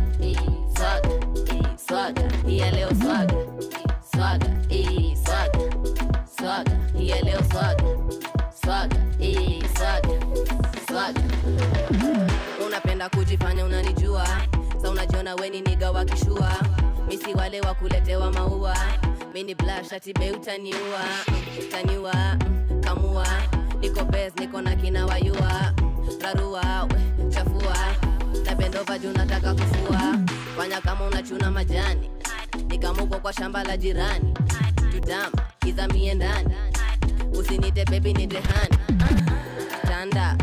[8.58, 8.96] swaga
[10.88, 11.22] swaga
[12.66, 14.28] unapenda kujifanya unanijua
[14.82, 16.52] sa unajiona weni niga wakishua
[17.08, 18.78] misi wale wa kuletewa maua
[19.34, 21.02] mini blashatibe utaniua
[21.68, 22.38] utaniua
[22.84, 23.28] kamua.
[23.80, 25.74] Niko bes niko na kina wayua
[26.22, 27.30] rarua we,
[28.46, 30.18] chafua napendova juu nataka kufua.
[30.58, 32.10] Fanya kama unachuna majani.
[32.70, 34.34] Nikamuko kwa shamba la jirani.
[34.92, 35.32] Tutama
[35.66, 36.56] izamie ndani.
[37.40, 38.78] Usinite bebi nitehani
[39.88, 40.38] tanda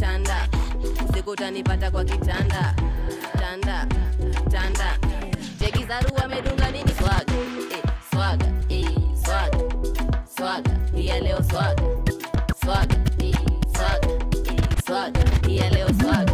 [0.00, 0.48] tanda
[1.10, 2.74] usiku utanipata kwa kitanda.
[3.40, 3.86] Tanda
[4.50, 4.98] tanda
[5.60, 6.90] cheki zaru amedunga nini?
[6.98, 7.32] Swaga
[7.70, 8.88] eh, swaga eh,
[9.24, 9.58] swaga
[10.36, 11.82] swaga pia leo swaga
[12.64, 13.34] swaga eh,
[13.76, 14.08] swaga
[14.52, 16.25] eh, swaga pia leo swaga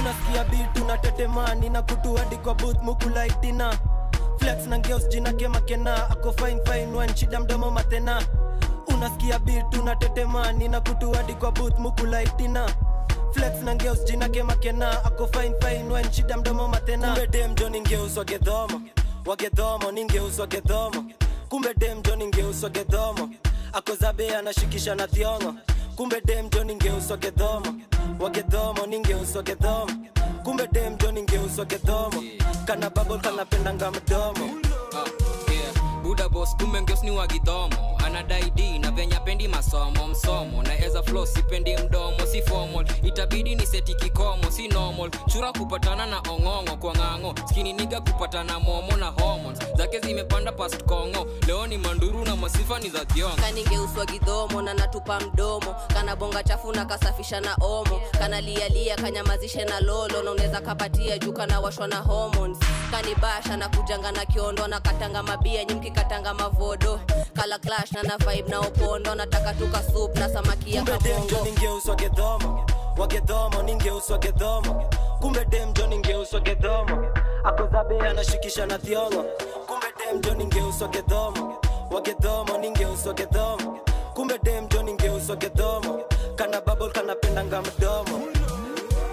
[0.00, 3.78] unasikia bit unatetemani na kutu kwa booth mukulaitina
[4.38, 8.22] flex na ngeos jina kemakena ako fine fine one shida mdomo matena
[8.94, 12.68] unasikia bit unatetemani na kutu kwa booth mukulaitina
[13.32, 17.68] flex na ngeos jina kemakena ako fine fine one shida mdomo matena kumbe dem jo
[17.68, 18.80] ningeuswa gedhomo
[19.26, 21.04] wagedhomo ningeuswa gedhomo
[21.48, 23.28] kumbe dem jo ningeuswa gedhomo
[23.72, 25.54] ako zabe anashikisha na thiongo
[26.02, 27.74] kumbe demjo ningeuswa kedhomo
[28.20, 29.92] wakedhomo ningeuswa kedhomo
[30.44, 32.22] kumbe demjo ningeuswa gedhomo
[32.66, 34.44] kana babo kanapendanga mdomo.
[34.92, 35.21] yeah.
[36.02, 40.08] Buda bos kumbe ngeos ni wagidhomo anadai d na venya pendi masomo.
[40.08, 42.26] Msomo na eza flo sipendi mdomo.
[42.32, 44.50] Si formal itabidi ni seti kikomo.
[44.50, 46.76] Si normal chura kupatana na ong'ong'o.
[46.76, 49.58] Kwa ng'ang'o skini niga kupatana momo na hormones.
[49.76, 51.26] Zake zimepanda past kongo.
[51.46, 53.36] Leo ni manduru na masifa ni za thiongo.
[53.36, 55.74] Kaningeuswa gidhomo na natupa mdomo.
[55.94, 58.00] Kana bonga chafu na kasafisha na omo.
[58.18, 60.22] Kana lialia kanyamazishe na lolo.
[60.22, 62.58] Na unaweza kapatia juu kana washwa na hormones.
[62.90, 67.00] Kanibasha na kujanga na kiondo na katanga mabia nyimki katanga mavodo.
[67.34, 69.14] Kala clash na na vibe na opondo.
[69.14, 72.66] Nataka tuka soup na samaki ya kabongo ningeuswa gedhomo.
[72.96, 74.84] Wagedhomo ningeuswa gedhomo.
[75.20, 77.06] Kumbe dem jo ningeuswa gedhomo.
[77.44, 79.24] Ako zabe anashikisha na thiongo.
[79.66, 81.58] Kumbe dem jo ningeuswa gedhomo.
[81.90, 83.78] Wagedhomo ningeuswa gedhomo.
[84.14, 86.00] Kumbe demjo ningeuswa gedhomo.
[86.36, 88.26] Kana babol kanapendanga mdomo.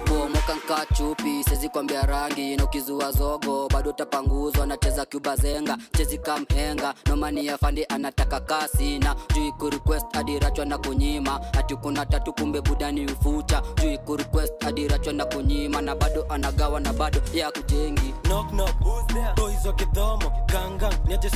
[0.06, 1.68] Bomoka nka chupi sezi
[2.06, 7.58] rangi na ukizua zogo bado utapanguzwa nacheza cuba zenga chezi kamhenga nomani ya
[7.88, 13.98] anataka kasi na jui kurequest adirachwa na kunyima hati kuna tatu kumbe budani ufucha jui
[13.98, 18.14] kurequest adirachwa na kunyima na bado anagawa na bado ya kujengi.
[18.22, 18.52] Knock
[19.72, 21.30] kidhomo ganga niaje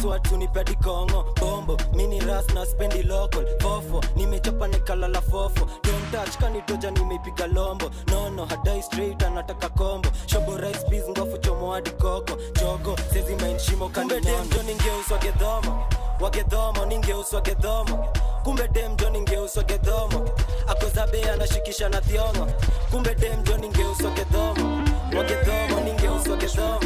[0.49, 6.91] pedi kongo bombo mini ras na spendi local fofo nimechapa nikalala fofo don't touch kanitoja
[6.91, 10.09] nimeipiga lombo nono hadai straight anataka kombo.
[10.27, 12.37] Shobo rice peas ngofu chomo hadi koko.
[12.61, 15.87] Jogo sezi main shimo kumbe demjo ningeuswa gedhomo.
[16.21, 18.09] Wagedhomo ningeuswa gedhomo.
[18.45, 20.29] Kumbe demjo ningeuswa gedhomo.
[20.69, 22.47] Akozabe anashikisha na thiongo.
[22.91, 24.83] Kumbe demjo ningeuswa gedhomo.
[25.17, 26.79] Wagedhomo ningeuswa gedhomo.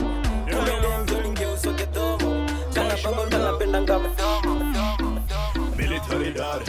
[0.50, 2.46] Kumbe demjo ningeuswa gedhomo.
[2.74, 4.54] Kana babo kanapendanga mdomo
[5.76, 6.68] Military dad,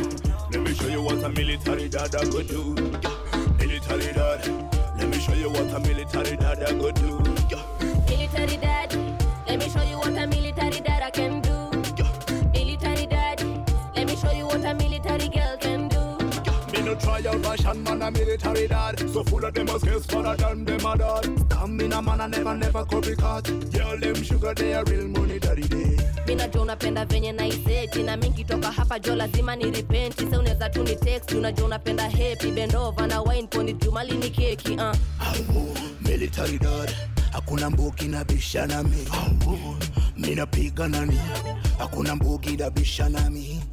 [0.52, 2.76] let me show you what a military dad I could do.
[3.58, 4.42] Military dad,
[5.00, 7.20] let me show you what a military dad I could do.
[8.10, 8.94] Military dad,
[9.48, 11.72] let me show you what a military dad I can do.
[12.52, 13.42] Military dad,
[13.96, 16.00] let me show you what a military girl can do.
[16.74, 20.36] Me no try out fashion man a military dad So full of them girls father
[20.36, 24.84] than them a dad Stamina man a never never copycat Girl them sugar they a
[24.84, 25.89] real money daddy day
[26.30, 30.84] mi najua unapenda venye naiseti na minkitoka hapa jo lazima ni repenti se unaweza tu
[30.84, 31.32] ni text.
[31.32, 34.96] Unajua unapenda hepi bendova na wine poni jumali ni keki uh.
[36.02, 36.92] Military dad.
[37.32, 39.08] Hakuna mbuki na bisha nami
[40.18, 41.20] minapiga nani
[41.78, 43.64] Hakuna mbuki na bisha nami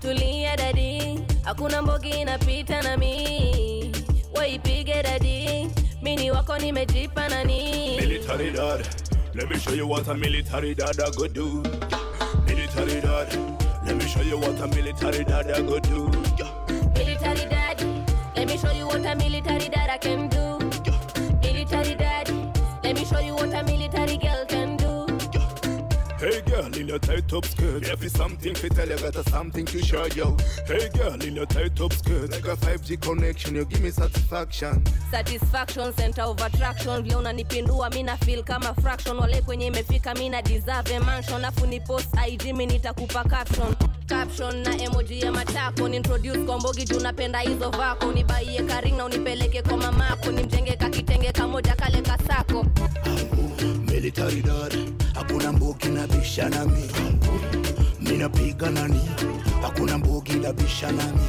[0.00, 3.94] tulia dadi hakuna mbogi inapita nami
[4.34, 5.68] waipige dadi
[6.02, 8.86] mini wako nimejipa nani Military dad
[9.36, 11.62] Let me show you what a military dad I do.
[12.46, 13.28] Military dad
[13.84, 16.08] Let me show you what a military dad I could do.
[16.94, 18.06] Military dad
[18.36, 20.35] let me show you what a military dad can do
[26.26, 27.84] Hey girl in your tight top skirt.
[27.84, 31.46] If it's something to tell you got something to show you Hey girl in your
[31.46, 32.30] tight top skirt.
[32.32, 34.82] Like a 5G connection you give me satisfaction.
[35.12, 37.04] Satisfaction center of attraction.
[37.04, 39.16] Vile unanipindua mi na feel kama fraction.
[39.18, 41.44] Wale kwenye imefika mi na deserve a mansion.
[41.44, 43.76] Afu ni post ig mi nitakupa caption.
[44.06, 45.88] Caption na emoji ya matako.
[45.88, 48.12] Ni introduce kwa mbogi juu napenda hizo vako.
[48.12, 50.30] Nibaie karing na unipeleke kwa mamako.
[50.30, 52.66] Nimjenge kakitenge kamoja kale kasako
[54.06, 54.72] Military dad
[55.14, 56.90] Hakuna mbogi na bisha nami
[58.00, 59.00] minapiga nani?
[59.62, 61.26] Hakuna mbogi na bisha nami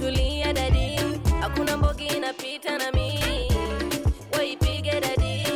[0.00, 0.98] tulia dadi
[1.40, 3.20] hakuna mbogi inapita nami,
[4.32, 5.46] waipige dadi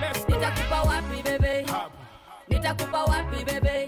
[0.01, 0.35] Let's go.
[0.35, 1.65] nitakupa wapi bebe
[2.49, 3.87] nitakupa wapi bebe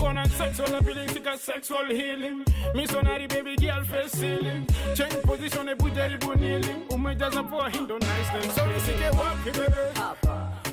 [0.00, 0.18] looking.
[0.18, 2.44] and na sexual ability ka sexual healing.
[2.74, 4.66] Missionary baby girl face ceiling.
[4.94, 6.82] Change position ebu jaribu kneeling.
[6.90, 9.84] Umejaza poa hindo nice then so nisike wapi bebe?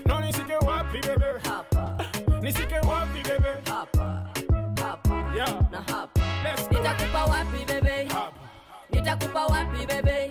[0.06, 1.40] No nisike wapi bebe?
[2.42, 3.54] Nisike wapi bebe?
[5.36, 5.54] Yeah.
[6.44, 6.78] Let's go.
[6.78, 8.08] nitakupa wapi bebe
[8.92, 10.30] nitakupa wapi bebe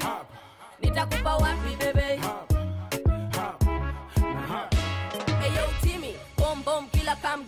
[0.82, 2.55] nitakupa wapi bebe Hey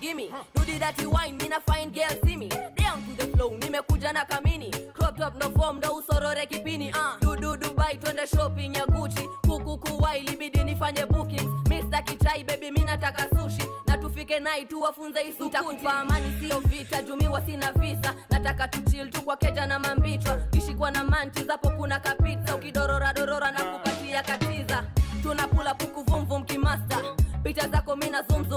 [0.01, 0.29] gimme.
[0.55, 2.49] Do the dirty wine, me na fine girl see me.
[2.49, 4.71] Down to the flow, nimekuja na kamini.
[4.95, 6.93] Crop top no form, no usorore kipini.
[6.95, 7.17] Uh.
[7.37, 9.23] Do Dubai twende shopping ya Gucci.
[9.47, 11.51] Kuku kuwai libidi nifanye bookings.
[11.69, 12.03] Mr.
[12.05, 13.63] Kichai baby mi nataka sushi.
[13.87, 15.45] Na tufike nai tuwafunze isukuti.
[15.45, 18.15] Nitakupa amani sio vita, jumiwa sina visa.
[18.31, 20.37] Nataka tuchill tu kwa keja na mambichwa.
[20.37, 22.55] Kishikwa na manti zapo kuna kapita.
[22.57, 24.85] Ukidorora dorora na kupatia katiza.
[25.23, 26.97] Tunapula puku vum vum kimasta
[27.43, 28.48] picha zako mina zumzum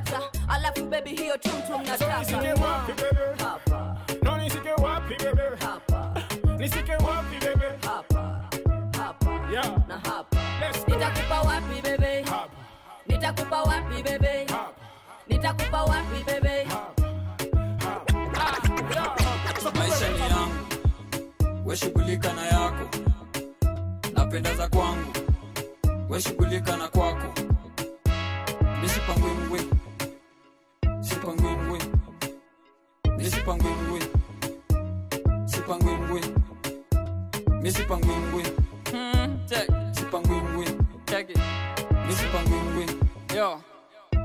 [0.00, 3.44] tupacha alafu bebi hiyo chumchum na Nisike wapi bebe?
[4.22, 5.42] No nisike wapi bebe?
[6.58, 7.36] Nisike wapi?
[9.52, 9.64] Yeah.
[10.60, 10.94] Let's go.
[10.94, 12.24] nitakupa wapi bebe
[13.08, 14.46] nitakupa wapi bebe
[15.28, 16.66] nitakupa wapi bebe
[19.74, 20.66] maisha ni yangu.
[21.64, 22.88] Weshughulika na yako.
[24.14, 25.12] Napenda za kwangu.
[26.08, 27.34] Weshughulika na kwako
[42.06, 42.86] misipangwingwi
[43.36, 43.60] yo.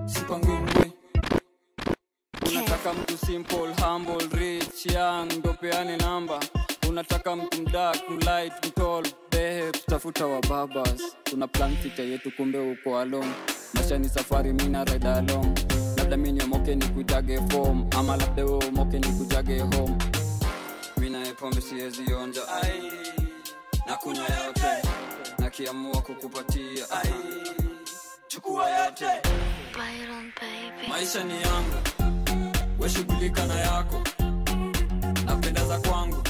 [0.05, 0.91] Sipangwingwi
[2.51, 6.39] unataka mtu simple humble rich young ndopeane namba.
[6.89, 11.01] Unataka mtu mdak mlight mtol behe tutafuta wa babas.
[11.23, 13.33] Tuna plan yetu kumbe uko along
[13.73, 15.74] maisha ni safari mina ride along
[16.05, 16.85] labda mi niomoke ni
[17.49, 19.63] fom ama labda we umoke nikujage
[20.97, 22.41] mi naye pombe siwezi onja.
[23.87, 24.87] Na kunywa yote.
[25.39, 26.85] Nakiamua kukupatia.
[26.91, 27.13] Ai.
[28.27, 29.05] Chukua yote.
[30.89, 31.75] Maisha ni yangu
[32.79, 34.01] weshughulika na yako.
[35.25, 36.23] Napenda za kwangu.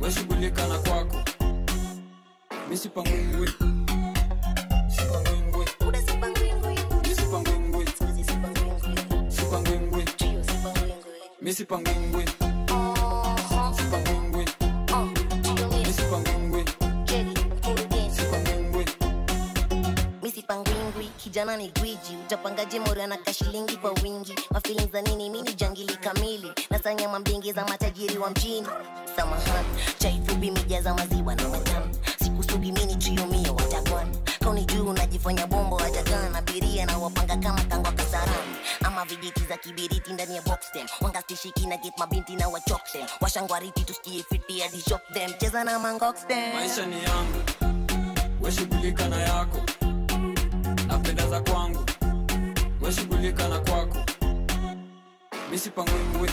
[0.00, 1.16] Weshughulika na kwako.
[2.70, 3.50] Misipangwingwi
[11.56, 12.24] misipangwingwi
[21.16, 22.16] kijana ni gwiji.
[22.26, 24.34] Utapangaje mora kashilingi kwa wingi?
[24.50, 25.30] Mafilin za nini?
[25.30, 26.52] Mini jangili kamili.
[26.70, 28.66] Nasanya mambingi za matajiri wa mjini.
[29.16, 29.68] Samahani.
[29.98, 31.94] Chaifubi mijaza maziwa na matamu.
[32.24, 38.55] Sikusugi mini triumio watagwan kauni juu unajifanya bombo wajagana abiria na wapanga kama kangwa kasarani
[38.96, 44.22] ama vijiti za kibiriti ndani ya boxtem wangastishiki na get mabinti na wachoktem washangwariti tusikie
[44.22, 44.82] fiti hadi
[45.38, 47.42] cheza na mangoxtem maisha ni yangu.
[48.40, 49.60] Weshughulika na yako.
[50.86, 51.84] Napenda za kwangu.
[52.80, 53.98] Weshughulika na kwako.
[55.50, 56.28] Misipangwingwi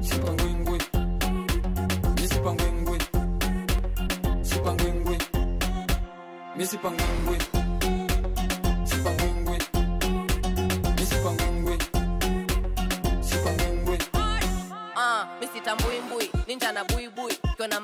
[0.00, 0.78] sipangwingwi
[2.20, 2.98] misipangwingwi
[4.42, 5.18] sipangwingwi
[6.56, 7.38] misipangwingwi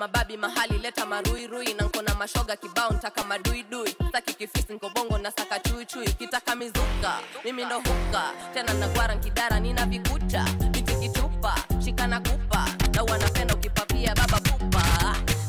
[0.04, 3.96] mababi mahali leta maruirui na nkona mashoga kibao ntaka maduidui.
[4.08, 7.18] Staki kifisi nkobongo na saka chuichui kitaka mizuka.
[7.44, 8.22] Mimi ndo huka
[8.54, 10.44] tena nagwara nkidara nina vikuta.
[10.70, 14.82] Vitikitupa shikana kupa na wanapenda ukipapia baba pupa.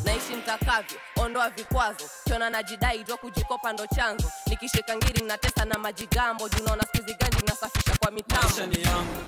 [0.06, 2.06] Naishi mtakavyo ondoa vikwazo.
[2.30, 4.32] Chona na jidai jwa kujikopa ndo chanzo.
[4.47, 6.49] Nikishika ngiri natesa na majigambo.
[6.49, 7.16] Junaona skizi
[7.47, 8.60] nasafisha kwa mitambo.
[8.60, 9.24] Yangu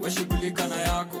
[0.00, 1.20] weshughulika na yako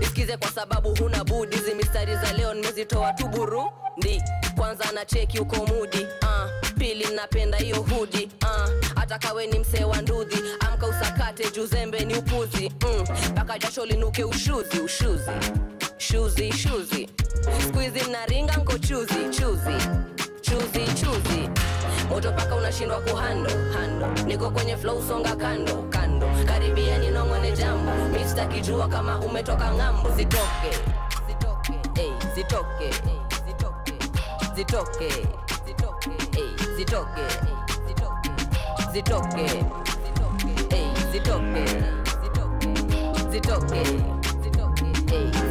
[0.31, 1.55] nisikize kwa sababu huna budi.
[1.55, 4.23] Hizi mistari za leo nimezitoa tu burundi
[4.55, 6.07] kwanza na cheki uko mudi.
[6.21, 8.29] Uh, pili napenda hiyo hudi.
[8.41, 10.37] Uh, kawe ni msee wa ndudhi.
[10.59, 12.71] Amka usakate juzembe ni upuzi.
[13.31, 15.31] Mpaka mm, jasho linuke ushuzi ushuzi.
[15.97, 17.09] Shuzi shuzi.
[17.67, 19.77] Skuizi mnaringa nko chuzi chuzi.
[20.41, 21.49] Chuzi chuzi.
[22.09, 26.00] Moto paka unashindwa kuhando hando niko kwenye flow songa kando kando
[26.45, 30.09] karibia ninongone jambo mistakijua kama umetoka ng'ambo.
[30.09, 30.71] Zitoke.
[31.27, 31.73] Zitoke.
[32.01, 32.83] Hey, zitoke.
[32.83, 33.19] Hey,
[33.55, 33.93] zitoke.
[34.55, 35.09] Zitoke.
[35.65, 36.21] Zitoke.
[36.37, 37.25] Ey, zitoke.
[38.93, 39.45] Zitoke.
[43.31, 43.83] Zitoke.
[44.41, 44.83] Zitoke.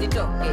[0.01, 0.51] Zitoke.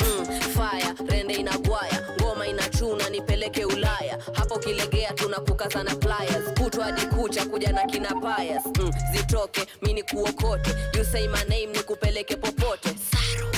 [0.00, 0.94] Mm, fire.
[1.08, 4.18] Rende inagwaya ngoma inachuna nipeleke ulaya.
[4.32, 6.60] Hapo kilegea tunakukaza na pliers.
[6.62, 10.70] Kutwa hadi kucha kuja na kina payas mm, zitoke mi ni kuokote.
[10.94, 12.88] You say my name nikupeleke popote.
[12.88, 13.48] Saru.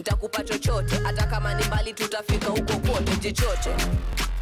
[0.00, 0.96] ntakupa chochote.
[1.04, 3.16] Hata kama ni mbali tutafika huko kote.
[3.20, 3.70] Jichoche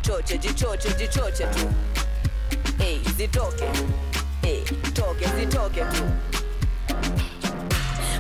[0.03, 1.69] choche jichoche jichoche tu.
[2.79, 3.65] Hey, zitoke.
[4.43, 4.61] Hey,
[4.95, 6.03] toke zitoke tu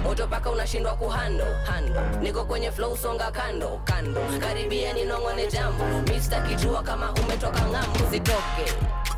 [0.06, 4.20] moto paka unashindwa kuhando hando niko kwenye flow songa kando kando.
[4.40, 5.84] Karibia ninongone jambo.
[6.12, 8.10] Mista kijua kama umetoka ng'ambo.
[8.10, 8.64] Zitoke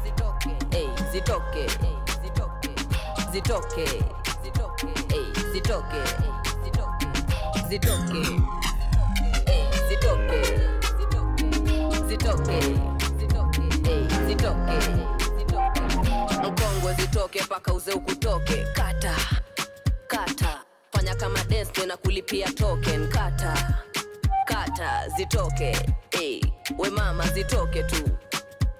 [0.04, 1.68] zitoke hey, zitoke ey,
[2.22, 2.70] zitoke
[3.32, 3.86] zitoke
[4.42, 6.02] zitoke ey, zitoke
[7.68, 8.18] zitoke
[9.46, 10.40] ey, zitoke
[12.08, 12.58] zitoke
[13.90, 14.78] ey, zitoke
[16.42, 18.64] mkongwe zitoke paka uze ukutoke.
[18.74, 19.14] Kata
[20.06, 20.60] kata
[20.98, 23.08] fanya kama dance na kulipia token.
[23.08, 23.54] Kata
[24.46, 25.76] kata zitoke.
[26.10, 26.40] Hey.
[26.76, 28.10] we mama zitoke tu.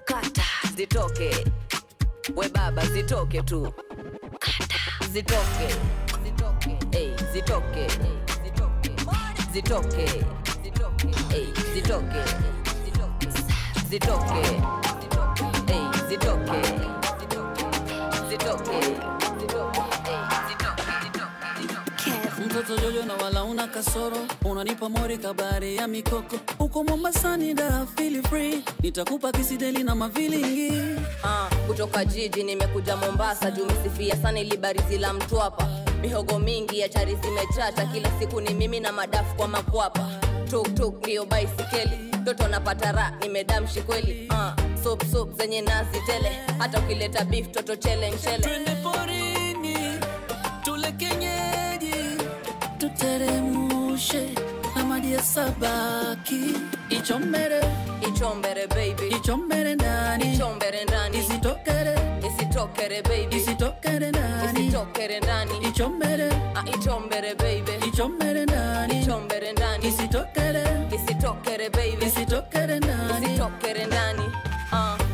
[0.05, 0.43] Kata
[0.75, 1.45] zitoke.
[2.35, 3.73] We baba zitoke tu.
[4.39, 5.67] Kata zitoke.
[6.23, 6.77] Zitoke.
[6.91, 7.87] Hey, zitoke.
[7.87, 8.17] Hey.
[8.43, 8.91] zitoke.
[9.53, 10.07] Zitoke.
[10.63, 11.07] Zitoke.
[11.33, 12.23] Ey, zitoke
[13.89, 14.69] zitoke
[22.59, 24.17] mtoto jojo na wala una kasoro.
[24.45, 26.35] Unanipa mori kabari ya mikoko.
[26.59, 28.63] Uko mombasani da feel free.
[28.81, 30.71] Nitakupa kisideli na mavilingi.
[31.23, 33.51] Ah, kutoka jiji nimekuja mombasa.
[33.51, 35.67] Jumisifia sana ilibarizi la mtwapa
[36.01, 37.85] mihogo mingi ya chari zimechacha.
[37.85, 40.09] Kila siku ni mimi na madafu kwa makwapa.
[40.49, 41.99] Tuktuk ndiyo baisikeli.
[42.25, 44.27] Toto napata nimedamshi kweli.
[44.29, 44.53] Ah,
[44.83, 46.31] sop sop zenye nazi tele.
[46.57, 48.37] Hata ukileta beef toto chele mchele.
[48.37, 49.38] Twende porini
[52.99, 54.29] tuteremushe
[54.75, 56.55] na maji ya sabaki.
[56.89, 57.61] Ichombere
[58.07, 59.15] ichombere baby.
[59.15, 60.33] ichombere ndani.
[60.33, 61.17] Ichombere ndani.
[61.17, 61.95] Isitokere
[62.27, 63.35] isitokere baby.
[63.35, 64.59] isitokere ndani.
[64.59, 65.51] Isitokere ndani.
[65.67, 67.87] Ichombere ah, ichombere baby.
[67.87, 69.01] ichombere ndani.
[69.01, 69.87] Ichombere ndani.
[69.87, 70.63] Isitokere
[70.95, 72.05] isitokere baby.
[72.05, 73.25] isitokere ndani.
[73.25, 74.23] Isitokere ndani.
[74.45, 74.48] Ah,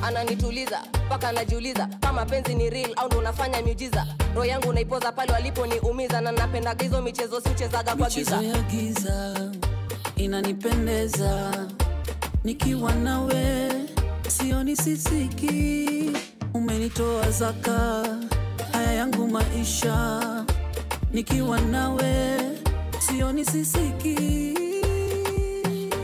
[0.08, 4.08] ananituliza mpaka anajiuliza kama penzi ni real au ndo unafanya miujiza.
[4.36, 8.36] Roho yangu naipoza pale waliponiumiza na napendaga hizo michezo siuchezaga kwa giza.
[8.42, 9.36] Ya giza
[10.16, 11.52] inanipendeza.
[12.44, 13.72] Nikiwa nawe
[14.28, 16.12] sioni sisiki.
[16.54, 18.06] Umenitoa zaka
[18.72, 20.22] haya yangu maisha.
[21.14, 22.38] Nikiwa nawe
[23.00, 24.54] sioni sisiki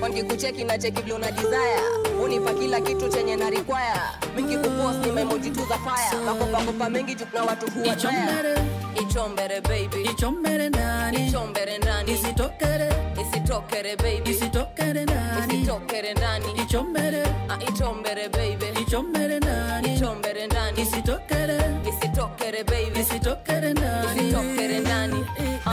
[0.02, 1.82] wakikucheki na cheki vile una desire.
[2.23, 4.02] Unipa kila kitu chenye na require.
[4.36, 8.56] Mikikupost ni memoji tu za fire makopakopa mengi kuna watu huwa taya.
[9.02, 10.02] ichombere baby.
[10.11, 11.28] Ichombere ndani.
[11.28, 12.11] Ichombere ndani.
[12.11, 12.90] Isitokere.
[13.22, 14.32] Isitokere baby.
[14.32, 15.53] Isitokere ndani.
[15.56, 16.45] Isitokere ndani.
[16.64, 17.23] Ichombere.
[17.49, 18.82] Ah, ichombere baby.
[18.82, 19.95] Ichombere ndani.
[19.95, 20.82] Ichombere ndani.
[20.82, 21.57] Isitokere.
[21.90, 22.99] Isitokere baby.
[22.99, 24.22] Isitokere ndani.
[24.22, 25.26] Isitokere ndani.
[25.65, 25.72] Uh.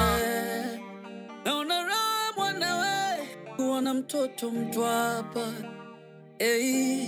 [1.44, 2.07] Don't mwanawe
[3.68, 5.52] kuwa na mtoto mtwapa
[6.38, 7.06] hey,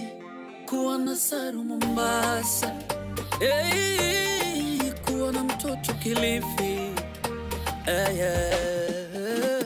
[0.69, 2.75] kuwa na saru mombasa.
[3.39, 6.79] Hey, kuwa na mtoto kilifi.
[7.85, 9.60] Hey, yeah.